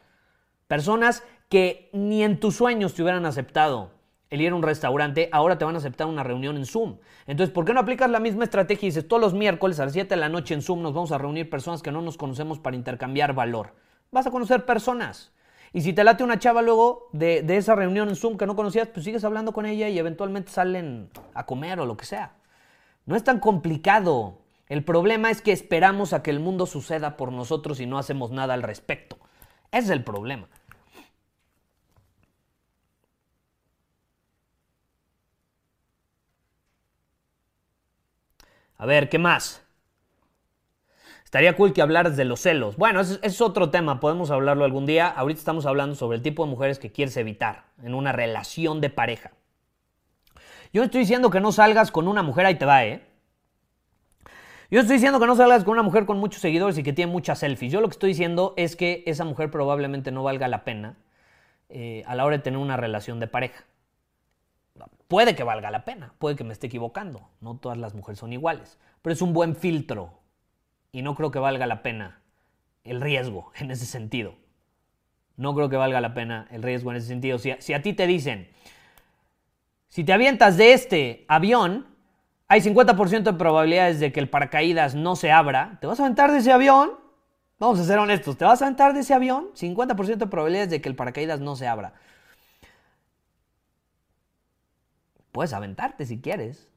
[0.67, 3.91] Personas que ni en tus sueños te hubieran aceptado
[4.31, 6.97] el ir a un restaurante, ahora te van a aceptar una reunión en Zoom.
[7.27, 9.93] Entonces, ¿por qué no aplicas la misma estrategia y dices, todos los miércoles a las
[9.93, 12.57] 7 de la noche en Zoom nos vamos a reunir personas que no nos conocemos
[12.57, 13.75] para intercambiar valor?
[14.09, 15.33] Vas a conocer personas.
[15.73, 18.87] Y si te late una chava luego de, esa reunión en Zoom que no conocías,
[18.87, 22.33] pues sigues hablando con ella y eventualmente salen a comer o lo que sea.
[23.05, 24.39] No es tan complicado.
[24.67, 28.31] El problema es que esperamos a que el mundo suceda por nosotros y no hacemos
[28.31, 29.17] nada al respecto.
[29.71, 30.47] Ese es el problema.
[38.81, 39.61] A ver, ¿qué más?
[41.23, 42.77] Estaría cool que hablaras de los celos.
[42.77, 45.07] Bueno, ese, es otro tema, podemos hablarlo algún día.
[45.07, 48.89] Ahorita estamos hablando sobre el tipo de mujeres que quieres evitar en una relación de
[48.89, 49.33] pareja.
[50.73, 53.05] Yo estoy diciendo que no salgas con una mujer, ahí te va, ¿eh?
[54.71, 57.11] Yo estoy diciendo que no salgas con una mujer con muchos seguidores y que tiene
[57.11, 57.71] muchas selfies.
[57.71, 60.97] Yo lo que estoy diciendo es que esa mujer probablemente no valga la pena
[61.69, 63.63] eh, a la hora de tener una relación de pareja.
[65.11, 68.31] Puede que valga la pena, puede que me esté equivocando, no todas las mujeres son
[68.31, 70.21] iguales, pero es un buen filtro
[70.93, 72.21] y no creo que valga la pena
[72.85, 74.35] el riesgo en ese sentido.
[75.35, 77.39] No creo que valga la pena el riesgo en ese sentido.
[77.39, 78.47] Si, a ti te dicen,
[79.89, 81.87] si te avientas de este avión,
[82.47, 86.31] hay 50% de probabilidades de que el paracaídas no se abra, ¿te vas a aventar
[86.31, 86.91] de ese avión?
[87.59, 89.49] Vamos a ser honestos, ¿te vas a aventar de ese avión?
[89.55, 91.95] 50% de probabilidades de que el paracaídas no se abra.
[95.31, 96.69] Puedes aventarte si quieres.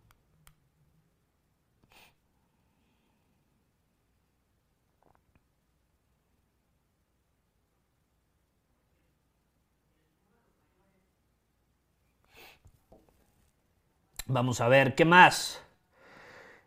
[14.27, 15.63] Vamos a ver, ¿qué más?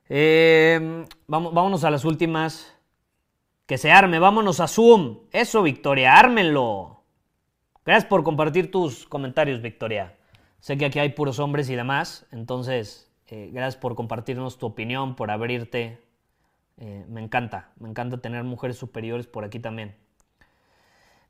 [0.09, 2.73] Eh, vamos, vámonos a las últimas.
[3.65, 5.27] Que se arme, vámonos a Zoom.
[5.31, 7.03] Eso, Victoria, ármenlo.
[7.85, 10.16] Gracias por compartir tus comentarios, Victoria.
[10.67, 15.15] Sé que aquí hay puros hombres y demás, entonces, eh, gracias por compartirnos tu opinión,
[15.15, 16.01] por abrirte.
[16.75, 19.95] Eh, me encanta, me encanta tener mujeres superiores por aquí también.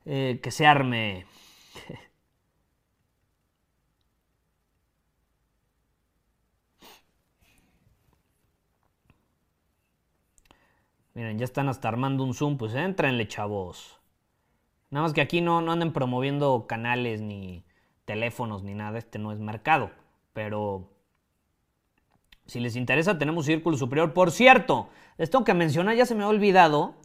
[0.05, 1.27] que se arme.
[11.13, 13.99] Miren, ya están hasta armando un Zoom, pues entrenle, chavos.
[14.89, 17.66] Nada más que aquí no, no anden promoviendo canales ni
[18.07, 19.91] teléfonos ni nada, este no es mercado.
[20.31, 20.89] Pero
[22.45, 24.13] si les interesa, tenemos Círculo Superior.
[24.13, 24.87] Por cierto,
[25.17, 26.95] les tengo que mencionar, ya se me ha olvidado.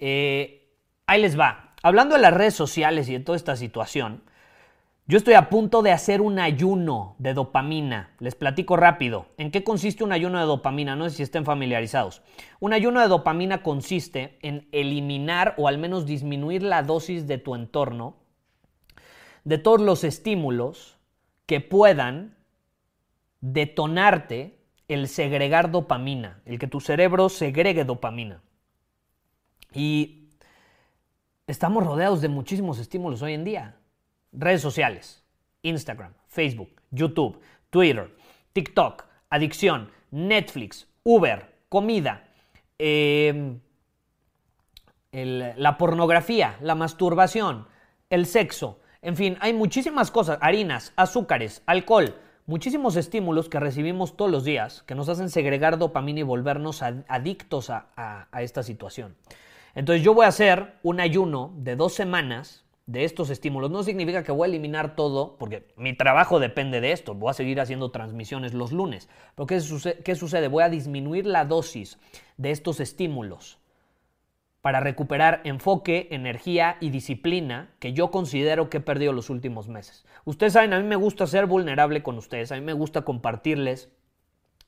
[0.00, 0.68] Eh,
[1.06, 1.74] ahí les va.
[1.82, 4.24] Hablando de las redes sociales y de toda esta situación,
[5.06, 8.10] yo estoy a punto de hacer un ayuno de dopamina.
[8.18, 9.26] Les platico rápido.
[9.38, 10.96] ¿En qué consiste un ayuno de dopamina?
[10.96, 12.22] No sé si estén familiarizados.
[12.58, 17.54] Un ayuno de dopamina consiste en eliminar o al menos disminuir la dosis de tu
[17.54, 18.19] entorno
[19.44, 20.98] de todos los estímulos
[21.46, 22.36] que puedan
[23.40, 28.42] detonarte el segregar dopamina, el que tu cerebro segregue dopamina.
[29.72, 30.28] Y
[31.46, 33.76] estamos rodeados de muchísimos estímulos hoy en día
[34.32, 35.24] redes sociales,
[35.62, 38.14] Instagram, Facebook, YouTube, Twitter,
[38.52, 42.28] TikTok, adicción, Netflix, Uber, comida,
[42.78, 43.60] em,
[45.12, 47.66] la pornografía, la masturbación,
[48.10, 54.30] el sexo, en fin, hay muchísimas cosas, harinas, azúcares, alcohol, muchísimos estímulos que recibimos todos
[54.30, 59.16] los días que nos hacen segregar dopamina y volvernos adictos a esta situación.
[59.74, 63.70] Entonces yo voy a hacer un ayuno de dos semanas de estos estímulos.
[63.70, 67.14] No significa que voy a eliminar todo, porque mi trabajo depende de esto.
[67.14, 69.08] Voy a seguir haciendo transmisiones los lunes.
[69.36, 70.48] Pero ¿qué, sucede?
[70.48, 71.98] Voy a disminuir la dosis
[72.36, 73.59] de estos estímulos
[74.62, 80.04] para recuperar enfoque, energía y disciplina que yo considero que he perdido los últimos meses.
[80.24, 83.90] Ustedes saben, a mí me gusta ser vulnerable con ustedes, a mí me gusta compartirles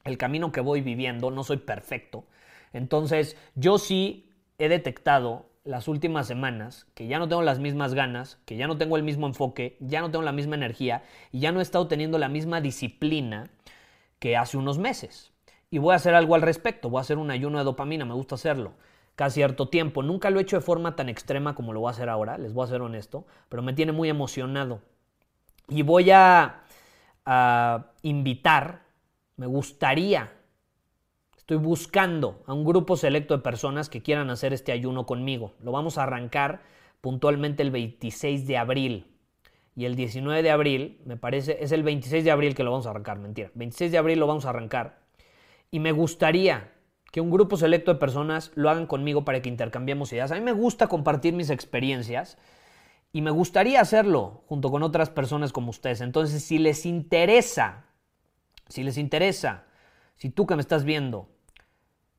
[0.05, 2.25] el camino que voy viviendo, no soy perfecto.
[2.73, 8.39] Entonces, yo sí he detectado las últimas semanas, que ya no tengo las mismas ganas,
[8.47, 11.53] que ya no tengo el mismo enfoque, ya no tengo la misma energía y ya
[11.53, 13.51] no he estado teniendo la misma disciplina
[14.19, 15.33] que hace unos meses.
[15.71, 18.15] Y voy a hacer algo al respecto, voy a hacer un ayuno de dopamina, me
[18.15, 18.73] gusta hacerlo
[19.15, 20.03] cada cierto tiempo.
[20.03, 22.53] Nunca lo he hecho de forma tan extrema como lo voy a hacer ahora, les
[22.53, 24.81] voy a ser honesto, pero me tiene muy emocionado.
[25.69, 26.63] Y voy a,
[27.25, 28.83] a invitar,
[29.37, 30.31] me gustaría
[31.43, 35.55] Estoy buscando a un grupo selecto de personas que quieran hacer este ayuno conmigo.
[35.61, 36.63] Lo vamos a arrancar
[37.01, 39.07] puntualmente el 26 de abril.
[39.75, 42.87] Y el 19 de abril, me parece, es el 26 de abril que lo vamos
[42.87, 43.51] a arrancar, mentira.
[43.55, 45.01] 26 de abril lo vamos a arrancar.
[45.71, 46.72] Y me gustaría
[47.13, 50.33] que un grupo selecto de personas lo hagan conmigo para que intercambiemos ideas.
[50.33, 52.39] A mí me gusta compartir mis experiencias
[53.13, 56.01] y me gustaría hacerlo junto con otras personas como ustedes.
[56.01, 57.85] Entonces, si les interesa,
[58.69, 59.67] si les interesa,
[60.17, 61.29] si tú que me estás viendo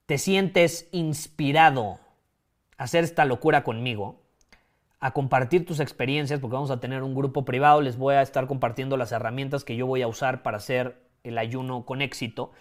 [0.06, 2.00] te sientes inspirado
[2.78, 4.22] a hacer esta locura conmigo,
[5.00, 8.48] a compartir tus experiencias, porque vamos a tener un grupo privado, les voy a estar
[8.48, 12.52] compartiendo las herramientas que yo voy a usar para hacer el ayuno con éxito.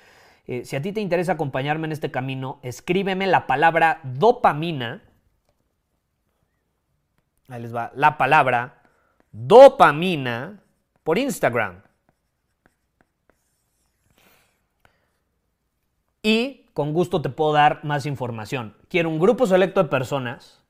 [0.47, 5.03] Eh, si a ti te interesa acompañarme en este camino, escríbeme la palabra dopamina.
[7.49, 8.83] Ahí les va la palabra
[9.31, 10.63] dopamina
[11.03, 11.83] por Instagram.
[16.23, 18.77] Y con gusto te puedo dar más información.
[18.89, 20.63] Quiero un grupo selecto de personas.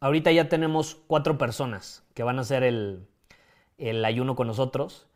[0.00, 3.08] Ahorita ya tenemos cuatro personas que van a hacer el,
[4.04, 5.08] ayuno con nosotros.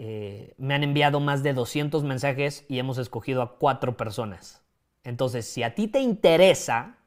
[0.00, 4.62] Eh, me han enviado más de 200 mensajes y hemos escogido a cuatro personas.
[5.02, 6.98] Entonces, si a ti te interesa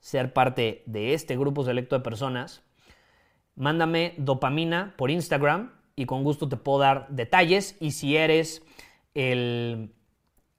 [0.00, 2.64] ser parte de este grupo selecto de personas,
[3.54, 7.76] mándame dopamina por Instagram y con gusto te puedo dar detalles.
[7.78, 8.64] Y si eres
[9.14, 9.94] el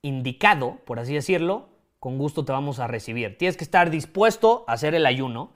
[0.02, 1.68] indicado, por así decirlo,
[2.00, 3.38] con gusto te vamos a recibir.
[3.38, 5.52] Tienes que estar dispuesto a hacer el ayuno.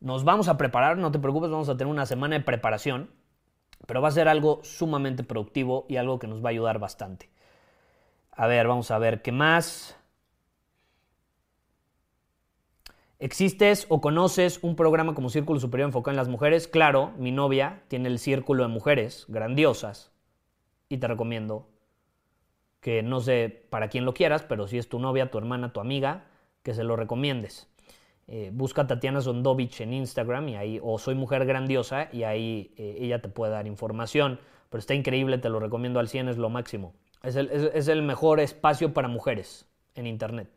[0.00, 3.10] Nos vamos a preparar, no te preocupes, vamos a tener una semana de preparación,
[3.86, 7.30] pero va a ser algo sumamente productivo y algo que nos va a ayudar bastante.
[8.32, 9.96] A ver, vamos a ver qué más.
[13.18, 16.68] ¿Existes o conoces un programa como Círculo Superior enfocado en las mujeres?
[16.68, 20.12] Claro, mi novia tiene el Círculo de Mujeres grandiosas
[20.88, 21.68] y te recomiendo
[22.80, 25.80] que no sé para quién lo quieras, pero si es tu novia, tu hermana, tu
[25.80, 26.26] amiga,
[26.62, 27.66] que se lo recomiendes.
[28.26, 32.72] Eh, busca a Tatiana Zondovich en Instagram y ahí, o Soy Mujer Grandiosa y ahí
[32.76, 34.40] eh, ella te puede dar información.
[34.70, 36.94] Pero está increíble, te lo recomiendo al 100, es lo máximo.
[37.22, 40.48] Es el, es el mejor espacio para mujeres en Internet.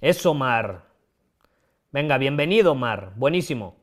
[0.00, 0.86] Eso, Mar.
[1.90, 3.12] Venga, bienvenido, Mar.
[3.16, 3.76] Buenísimo.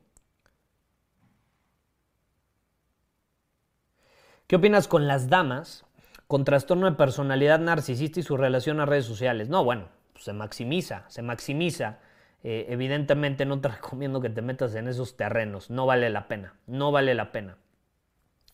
[4.54, 5.84] ¿Qué opinas con las damas
[6.28, 9.48] con trastorno de personalidad narcisista y su relación a redes sociales?
[9.48, 11.98] No, bueno, se maximiza, se maximiza.
[12.44, 15.70] Eh, evidentemente no te recomiendo que te metas en esos terrenos.
[15.70, 17.56] No vale la pena, no vale la pena.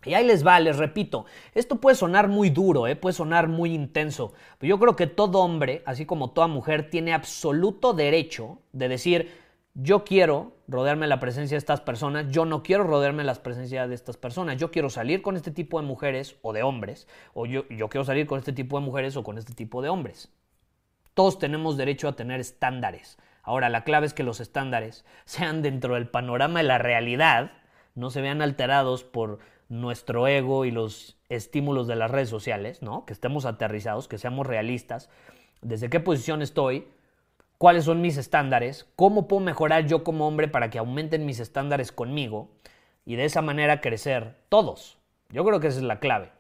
[0.07, 2.97] Y ahí les va, les repito, esto puede sonar muy duro, ¿eh?
[2.97, 7.13] puede sonar muy intenso, pero yo creo que todo hombre, así como toda mujer, tiene
[7.13, 9.40] absoluto derecho de decir,
[9.75, 13.35] yo quiero rodearme de la presencia de estas personas, yo no quiero rodearme de la
[13.35, 17.07] presencia de estas personas, yo quiero salir con este tipo de mujeres o de hombres,
[17.35, 19.89] o yo, yo quiero salir con este tipo de mujeres o con este tipo de
[19.89, 20.31] hombres.
[21.15, 23.19] Todos tenemos derecho a tener estándares.
[23.43, 27.53] Ahora, la clave es que los estándares sean dentro del panorama de la realidad,
[27.95, 33.07] no se vean alterados por nuestro ego y los estímulos de las redes sociales, ¿no?
[33.07, 35.09] Que estemos aterrizados, que seamos realistas.
[35.63, 36.89] ¿Desde qué posición estoy?
[37.61, 38.89] ¿Cuáles son mis estándares?
[38.97, 42.49] ¿Cómo puedo mejorar yo como hombre para que aumenten mis estándares conmigo?
[43.05, 44.97] Y de esa manera crecer todos.
[45.29, 46.33] Yo creo que esa es la clave.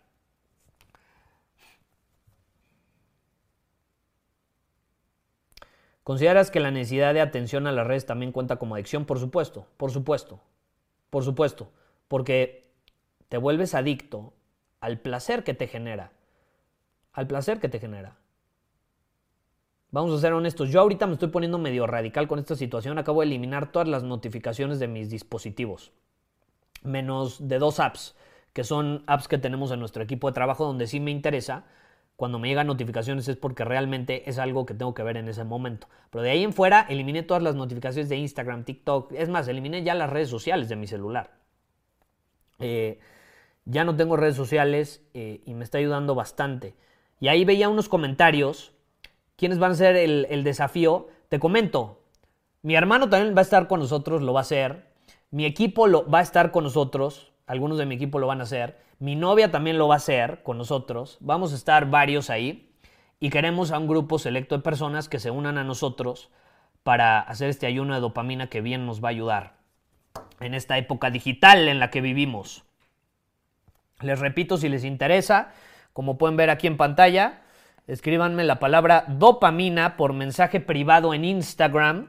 [6.05, 9.05] ¿Consideras que la necesidad de atención a las redes también cuenta como adicción?
[9.05, 10.41] Por supuesto, por supuesto,
[11.11, 11.71] por supuesto.
[12.09, 12.73] Porque
[13.29, 14.33] te vuelves adicto
[14.81, 16.13] al placer que te genera.
[17.13, 18.20] Al placer que te genera.
[19.93, 23.21] Vamos a ser honestos, yo ahorita me estoy poniendo medio radical con esta situación, acabo
[23.21, 25.91] de eliminar todas las notificaciones de mis dispositivos,
[26.85, 28.15] menos de dos apps,
[28.53, 31.65] que son apps que tenemos en nuestro equipo de trabajo donde sí me interesa.
[32.17, 35.43] Cuando me llegan notificaciones es porque realmente es algo que tengo que ver en ese
[35.43, 35.89] momento.
[36.11, 39.83] Pero de ahí en fuera eliminé todas las notificaciones de Instagram, TikTok, es más, eliminé
[39.83, 41.31] ya las redes sociales de mi celular.
[42.59, 42.99] Eh,
[43.65, 46.75] ya no tengo redes sociales eh, y me está ayudando bastante.
[47.21, 48.75] Y ahí veía unos comentarios.
[49.41, 51.09] ¿Quiénes van a ser el, desafío?
[51.31, 52.05] Te comento.
[52.61, 54.93] Mi hermano también va a estar con nosotros, lo va a hacer.
[55.31, 57.33] Mi equipo lo, va a estar con nosotros.
[57.47, 58.77] Algunos de mi equipo lo van a hacer.
[58.99, 61.17] Mi novia también lo va a hacer con nosotros.
[61.21, 62.71] Vamos a estar varios ahí.
[63.19, 66.29] Y queremos a un grupo selecto de personas que se unan a nosotros
[66.83, 69.55] para hacer este ayuno de dopamina que bien nos va a ayudar
[70.41, 72.65] en esta época digital en la que vivimos.
[74.03, 75.55] Les repito, si les interesa,
[75.95, 77.41] como pueden ver aquí en pantalla,
[77.91, 82.09] escríbanme la palabra dopamina por mensaje privado en Instagram.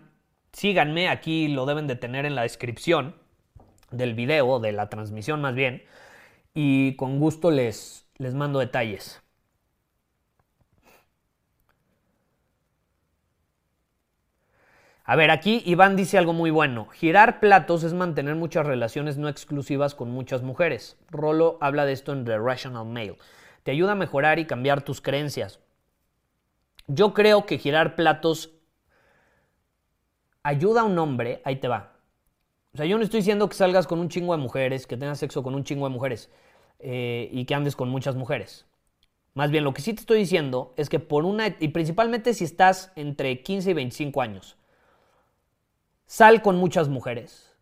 [0.54, 3.16] Síganme, aquí lo deben de tener en la descripción
[3.90, 5.84] del video, de la transmisión más bien,
[6.54, 9.22] y con gusto les, les mando detalles.
[15.04, 16.86] A ver, aquí Iván dice algo muy bueno.
[16.90, 20.98] Girar platos es mantener muchas relaciones no exclusivas con muchas mujeres.
[21.10, 23.16] Rolo habla de esto en The Rational Mail.
[23.64, 25.61] Te ayuda a mejorar y cambiar tus creencias.
[26.94, 28.52] Yo creo que girar platos
[30.44, 31.94] ayuda a un hombre, ahí te va.
[32.74, 35.20] O sea, yo no estoy diciendo que salgas con un chingo de mujeres, que tengas
[35.20, 36.30] sexo con un chingo de mujeres
[36.80, 38.66] eh, y que andes con muchas mujeres.
[39.34, 42.44] Más bien, lo que sí te estoy diciendo es que por una, y principalmente si
[42.44, 44.58] estás entre 15 y 25 años,
[46.12, 47.56] Sal con muchas mujeres.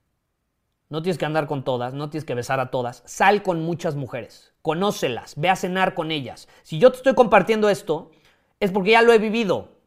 [0.89, 3.03] No tienes que andar con todas, no tienes que besar a todas.
[3.05, 4.55] Sal con muchas mujeres.
[4.63, 6.47] Conócelas, ve a cenar con ellas.
[6.63, 8.09] Si yo te estoy compartiendo esto,
[8.59, 9.79] es porque ya lo he vivido.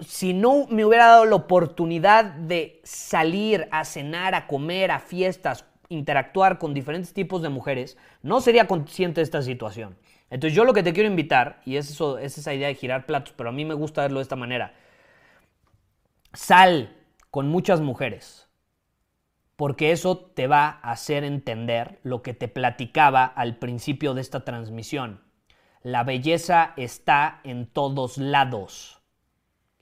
[0.00, 5.66] Si no me hubiera dado la oportunidad de salir a cenar, a comer, a fiestas,
[5.88, 9.96] interactuar con diferentes tipos de mujeres, no sería consciente de esta situación.
[10.30, 13.06] Entonces yo lo que te quiero invitar, y es, eso, es esa idea de girar
[13.06, 14.74] platos, pero a mí me gusta verlo de esta manera.
[16.32, 16.96] Sal,
[17.30, 18.48] con muchas mujeres,
[19.56, 24.44] porque eso te va a hacer entender lo que te platicaba al principio de esta
[24.44, 25.25] transmisión.
[25.86, 29.00] La belleza está en todos lados.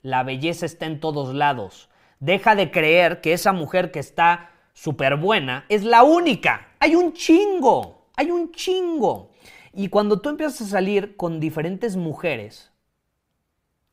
[0.03, 1.89] La belleza está en todos lados.
[2.19, 6.67] Deja de creer que esa mujer que está súper buena es la única.
[6.77, 9.31] Hay un chingo, hay un chingo.
[9.73, 12.71] Y cuando tú empiezas a salir con diferentes mujeres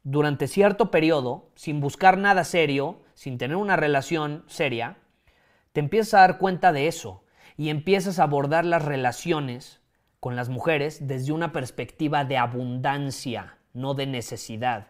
[0.03, 4.99] durante cierto periodo, sin buscar nada serio, sin tener una relación seria,
[5.73, 7.25] te empiezas a dar cuenta de eso
[7.57, 9.82] y empiezas a abordar las relaciones
[10.23, 14.87] con las mujeres desde una perspectiva de abundancia, no de necesidad.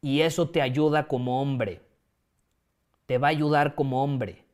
[0.00, 1.82] Y eso te ayuda como hombre.
[3.04, 4.46] Te va a ayudar como hombre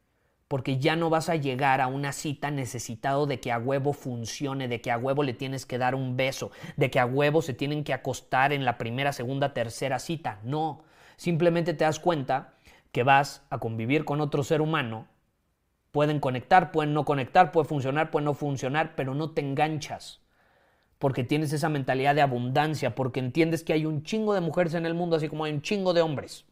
[0.49, 4.67] porque ya no vas a llegar a una cita necesitado de que a huevo funcione,
[4.67, 7.55] de que a huevo le tienes que dar un beso, de que a huevo se
[7.55, 10.41] tienen que acostar en la primera, segunda, tercera cita.
[10.43, 10.83] No,
[11.17, 12.55] simplemente te das cuenta
[12.91, 15.07] que vas a convivir con otro ser humano.
[15.93, 20.21] Pueden conectar, pueden no conectar, puede funcionar, puede no funcionar, pero no te enganchas.
[20.99, 24.85] Porque tienes esa mentalidad de abundancia, porque entiendes que hay un chingo de mujeres en
[24.85, 26.45] el mundo, así como hay un chingo de hombres.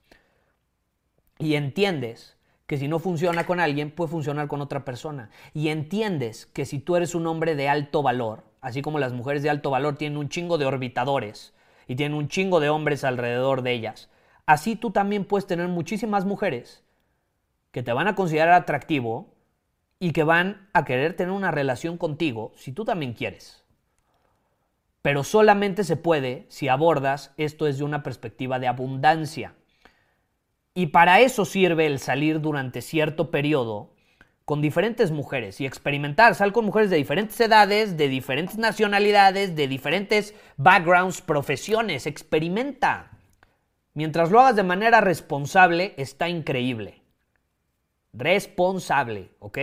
[1.38, 5.30] Y entiendes que si no funciona con alguien, puede funcionar con otra persona.
[5.54, 9.42] Y entiendes que si tú eres un hombre de alto valor, así como las mujeres
[9.42, 11.54] de alto valor tienen un chingo de orbitadores
[11.86, 14.08] y tienen un chingo de hombres alrededor de ellas,
[14.46, 16.82] así tú también puedes tener muchísimas mujeres
[17.76, 19.34] que te van a considerar atractivo
[19.98, 23.66] y que van a querer tener una relación contigo si tú también quieres.
[25.02, 29.56] Pero solamente se puede si abordas esto desde una perspectiva de abundancia.
[30.72, 33.92] Y para eso sirve el salir durante cierto periodo
[34.46, 36.34] con diferentes mujeres y experimentar.
[36.34, 42.06] Sal con mujeres de diferentes edades, de diferentes nacionalidades, de diferentes backgrounds, profesiones.
[42.06, 43.10] Experimenta.
[43.92, 47.02] Mientras lo hagas de manera responsable, está increíble.
[48.16, 49.58] Responsable, ¿ok?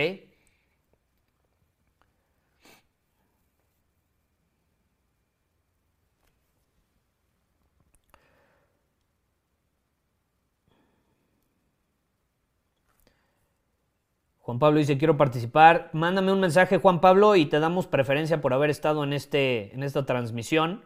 [14.38, 15.90] Juan Pablo dice, quiero participar.
[15.92, 19.82] Mándame un mensaje, Juan Pablo, y te damos preferencia por haber estado en, este, en
[19.82, 20.84] esta transmisión.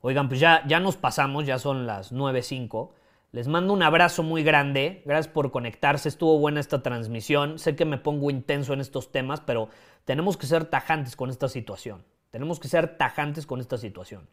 [0.00, 2.97] Oigan, pues ya, ya nos pasamos, ya son las 9.05.
[3.30, 5.02] Les mando un abrazo muy grande.
[5.04, 6.08] Gracias por conectarse.
[6.08, 7.58] Estuvo buena esta transmisión.
[7.58, 9.68] Sé que me pongo intenso en estos temas, pero
[10.04, 12.04] tenemos que ser tajantes con esta situación.
[12.30, 14.28] Tenemos que ser tajantes con esta situación.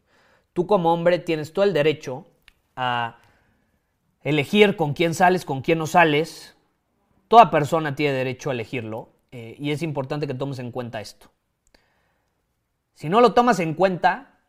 [0.54, 2.26] Tú como hombre tienes todo el derecho
[2.74, 3.18] a
[4.22, 6.56] elegir con quién sales, con quién no sales.
[7.28, 11.30] Toda persona tiene derecho a elegirlo eh, y es importante que tomes en cuenta esto.
[12.94, 14.40] Si no lo tomas en cuenta,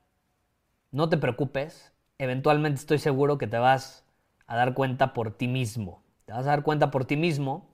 [0.91, 4.06] no te preocupes, eventualmente estoy seguro que te vas
[4.47, 6.01] a dar cuenta por ti mismo.
[6.25, 7.69] Te vas a dar cuenta por ti mismo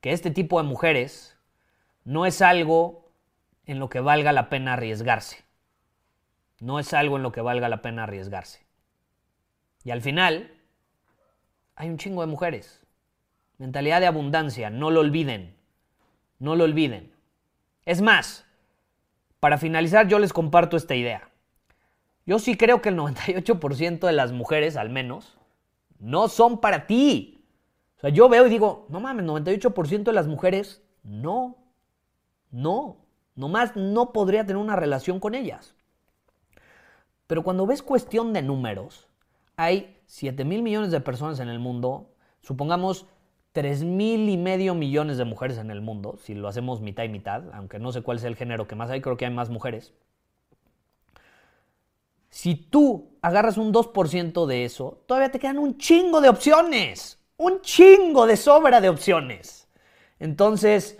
[0.00, 1.38] que este tipo de mujeres
[2.04, 3.10] no es algo
[3.66, 5.44] en lo que valga la pena arriesgarse.
[6.60, 8.66] No es algo en lo que valga la pena arriesgarse.
[9.84, 10.52] Y al final,
[11.76, 12.84] hay un chingo de mujeres.
[13.58, 15.56] Mentalidad de abundancia, no lo olviden.
[16.38, 17.12] No lo olviden.
[17.84, 18.44] Es más,
[19.40, 21.30] para finalizar yo les comparto esta idea.
[22.26, 25.37] Yo sí creo que el 98% de las mujeres, al menos,
[25.98, 27.44] no son para ti.
[27.96, 31.56] O sea, yo veo y digo, no mames, 98% de las mujeres, no,
[32.50, 32.96] no,
[33.34, 35.74] nomás no podría tener una relación con ellas.
[37.26, 39.08] Pero cuando ves cuestión de números,
[39.56, 43.06] hay 7 mil millones de personas en el mundo, supongamos
[43.52, 47.08] 3 mil y medio millones de mujeres en el mundo, si lo hacemos mitad y
[47.08, 49.50] mitad, aunque no sé cuál es el género que más hay, creo que hay más
[49.50, 49.92] mujeres.
[52.30, 57.60] Si tú agarras un 2% de eso, todavía te quedan un chingo de opciones, un
[57.62, 59.68] chingo de sobra de opciones.
[60.18, 60.98] Entonces,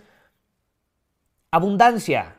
[1.51, 2.37] abundancia.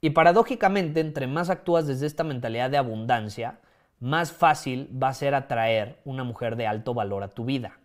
[0.00, 3.60] Y paradójicamente, entre más actúas desde esta mentalidad de abundancia,
[3.98, 7.78] más fácil va a ser atraer una mujer de alto valor a tu vida.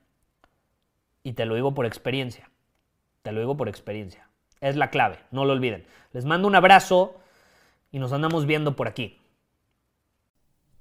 [1.24, 2.50] Y te lo digo por experiencia.
[3.22, 4.30] Te lo digo por experiencia.
[4.62, 5.86] Es la clave, no lo olviden.
[6.14, 7.16] Les mando un abrazo
[7.92, 9.20] y nos andamos viendo por aquí.